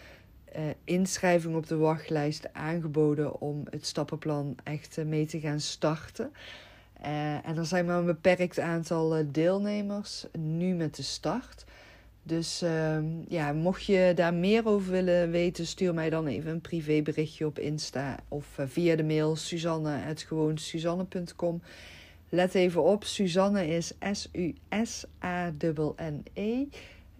inschrijving 0.85 1.57
op 1.57 1.67
de 1.67 1.77
wachtlijst 1.77 2.53
aangeboden 2.53 3.41
om 3.41 3.63
het 3.71 3.87
stappenplan 3.87 4.57
echt 4.65 5.05
mee 5.05 5.27
te 5.27 5.41
gaan 5.41 5.61
starten. 5.61 6.33
en 7.45 7.57
er 7.57 7.67
zijn 7.67 7.85
maar 7.85 7.99
een 7.99 8.07
beperkt 8.07 8.59
aantal 8.59 9.25
deelnemers 9.31 10.27
nu 10.39 10.75
met 10.75 10.97
de 10.97 11.03
start. 11.03 11.65
Dus 12.23 12.63
uh, 12.63 12.99
ja, 13.29 13.53
mocht 13.53 13.85
je 13.85 14.13
daar 14.15 14.35
meer 14.35 14.67
over 14.67 14.91
willen 14.91 15.31
weten, 15.31 15.67
stuur 15.67 15.95
mij 15.95 16.11
dan 16.11 16.27
even 16.27 16.51
een 16.51 16.61
privéberichtje 16.61 17.47
op 17.47 17.59
Insta 17.59 18.19
of 18.29 18.59
via 18.67 18.97
de 18.97 19.05
mail 19.05 19.37
suzanne.gewoonsuzanne.com. 19.37 21.63
Let 22.35 22.55
even 22.55 22.83
op, 22.83 23.05
Suzanne 23.05 23.67
is 23.67 23.93
S-U-S-A-N-N-E. 24.13 24.55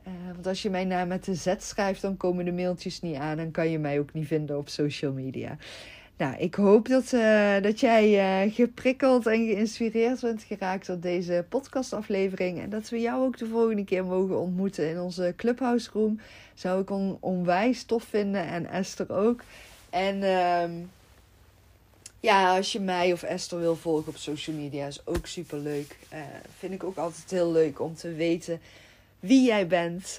Uh, 0.07 0.13
want 0.33 0.47
als 0.47 0.63
je 0.63 0.71
mijn 0.71 0.89
naam 0.89 1.09
met 1.09 1.25
de 1.25 1.35
Z 1.35 1.55
schrijft, 1.59 2.03
dan 2.03 2.17
komen 2.17 2.45
de 2.45 2.53
mailtjes 2.53 3.01
niet 3.01 3.17
aan. 3.17 3.37
Dan 3.37 3.51
kan 3.51 3.71
je 3.71 3.79
mij 3.79 3.99
ook 3.99 4.13
niet 4.13 4.27
vinden 4.27 4.59
op 4.59 4.69
social 4.69 5.13
media. 5.13 5.57
Nou, 6.23 6.37
ik 6.37 6.55
hoop 6.55 6.89
dat, 6.89 7.13
uh, 7.13 7.61
dat 7.61 7.81
jij 7.81 8.45
uh, 8.47 8.55
geprikkeld 8.55 9.27
en 9.27 9.47
geïnspireerd 9.47 10.21
bent 10.21 10.43
geraakt 10.43 10.87
door 10.87 11.01
deze 11.01 11.45
podcastaflevering. 11.49 12.61
En 12.61 12.71
dat 12.71 12.89
we 12.89 13.01
jou 13.01 13.25
ook 13.27 13.39
de 13.39 13.47
volgende 13.47 13.85
keer 13.85 14.05
mogen 14.05 14.39
ontmoeten 14.39 14.89
in 14.89 15.01
onze 15.01 15.33
Clubhouse 15.37 15.91
Room. 15.93 16.21
Zou 16.55 16.81
ik 16.81 16.91
on 16.91 17.17
onwijs 17.21 17.85
tof 17.85 18.05
vinden 18.05 18.47
en 18.47 18.67
Esther 18.67 19.13
ook. 19.13 19.43
En... 19.91 20.17
Uh, 20.17 20.65
ja, 22.21 22.57
als 22.57 22.73
je 22.73 22.81
mij 22.81 23.13
of 23.13 23.23
Esther 23.23 23.59
wil 23.59 23.77
volgen 23.77 24.09
op 24.09 24.17
social 24.17 24.57
media, 24.57 24.87
is 24.87 25.07
ook 25.07 25.27
super 25.27 25.59
leuk. 25.59 25.97
Uh, 26.13 26.19
vind 26.59 26.73
ik 26.73 26.85
ook 26.85 26.97
altijd 26.97 27.31
heel 27.31 27.53
leuk 27.53 27.81
om 27.81 27.95
te 27.95 28.15
weten 28.15 28.61
wie 29.21 29.47
jij 29.47 29.67
bent, 29.67 30.19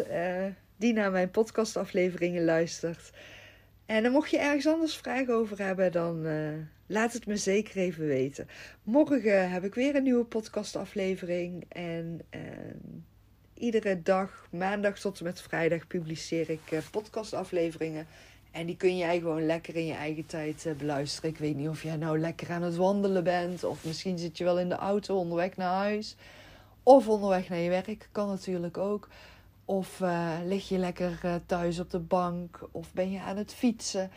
die 0.77 0.93
naar 0.93 1.11
mijn 1.11 1.31
podcastafleveringen 1.31 2.43
luistert. 2.43 3.11
En 3.85 4.03
dan 4.03 4.11
mocht 4.11 4.29
je 4.29 4.37
ergens 4.37 4.67
anders 4.67 4.95
vragen 4.95 5.33
over 5.33 5.65
hebben, 5.65 5.91
dan 5.91 6.25
uh, 6.25 6.49
laat 6.87 7.13
het 7.13 7.25
me 7.25 7.37
zeker 7.37 7.77
even 7.77 8.05
weten. 8.05 8.47
Morgen 8.83 9.51
heb 9.51 9.63
ik 9.63 9.75
weer 9.75 9.95
een 9.95 10.03
nieuwe 10.03 10.25
podcastaflevering. 10.25 11.65
En 11.69 12.21
iedere 13.53 14.01
dag, 14.01 14.47
maandag 14.51 14.99
tot 14.99 15.19
en 15.19 15.23
met 15.23 15.41
vrijdag, 15.41 15.87
publiceer 15.87 16.49
ik 16.49 16.81
podcastafleveringen. 16.91 18.07
En 18.53 18.65
die 18.65 18.77
kun 18.77 18.97
jij 18.97 19.19
gewoon 19.19 19.45
lekker 19.45 19.75
in 19.75 19.85
je 19.85 19.93
eigen 19.93 20.25
tijd 20.25 20.65
uh, 20.65 20.73
beluisteren. 20.73 21.29
Ik 21.29 21.37
weet 21.37 21.55
niet 21.55 21.69
of 21.69 21.83
jij 21.83 21.95
nou 21.95 22.19
lekker 22.19 22.51
aan 22.51 22.61
het 22.61 22.75
wandelen 22.75 23.23
bent. 23.23 23.63
Of 23.63 23.85
misschien 23.85 24.17
zit 24.17 24.37
je 24.37 24.43
wel 24.43 24.59
in 24.59 24.69
de 24.69 24.75
auto 24.75 25.17
onderweg 25.17 25.57
naar 25.57 25.73
huis. 25.73 26.15
Of 26.83 27.07
onderweg 27.07 27.49
naar 27.49 27.59
je 27.59 27.69
werk. 27.69 28.09
Kan 28.11 28.27
natuurlijk 28.27 28.77
ook. 28.77 29.09
Of 29.73 29.99
uh, 29.99 30.31
lig 30.45 30.69
je 30.69 30.77
lekker 30.77 31.19
uh, 31.25 31.35
thuis 31.45 31.79
op 31.79 31.89
de 31.89 31.99
bank. 31.99 32.67
Of 32.71 32.93
ben 32.93 33.11
je 33.11 33.19
aan 33.19 33.37
het 33.37 33.53
fietsen. 33.53 34.11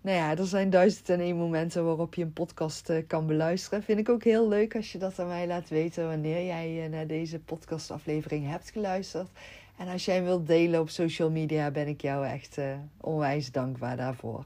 nou 0.00 0.16
ja, 0.16 0.36
er 0.36 0.46
zijn 0.46 0.70
duizend 0.70 1.08
en 1.08 1.20
één 1.20 1.36
momenten 1.36 1.84
waarop 1.84 2.14
je 2.14 2.22
een 2.22 2.32
podcast 2.32 2.92
kan 3.06 3.26
beluisteren. 3.26 3.82
Vind 3.82 3.98
ik 3.98 4.08
ook 4.08 4.24
heel 4.24 4.48
leuk 4.48 4.76
als 4.76 4.92
je 4.92 4.98
dat 4.98 5.18
aan 5.18 5.26
mij 5.26 5.46
laat 5.46 5.68
weten 5.68 6.08
wanneer 6.08 6.44
jij 6.44 6.88
naar 6.88 7.06
deze 7.06 7.38
podcastaflevering 7.38 8.48
hebt 8.48 8.70
geluisterd. 8.70 9.28
En 9.76 9.88
als 9.88 10.04
jij 10.04 10.22
wilt 10.22 10.46
delen 10.46 10.80
op 10.80 10.88
social 10.88 11.30
media, 11.30 11.70
ben 11.70 11.88
ik 11.88 12.00
jou 12.00 12.26
echt 12.26 12.58
onwijs 13.00 13.52
dankbaar 13.52 13.96
daarvoor. 13.96 14.44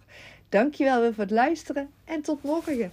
Dankjewel 0.48 1.00
weer 1.00 1.14
voor 1.14 1.24
het 1.24 1.32
luisteren 1.32 1.90
en 2.04 2.22
tot 2.22 2.42
morgen. 2.42 2.92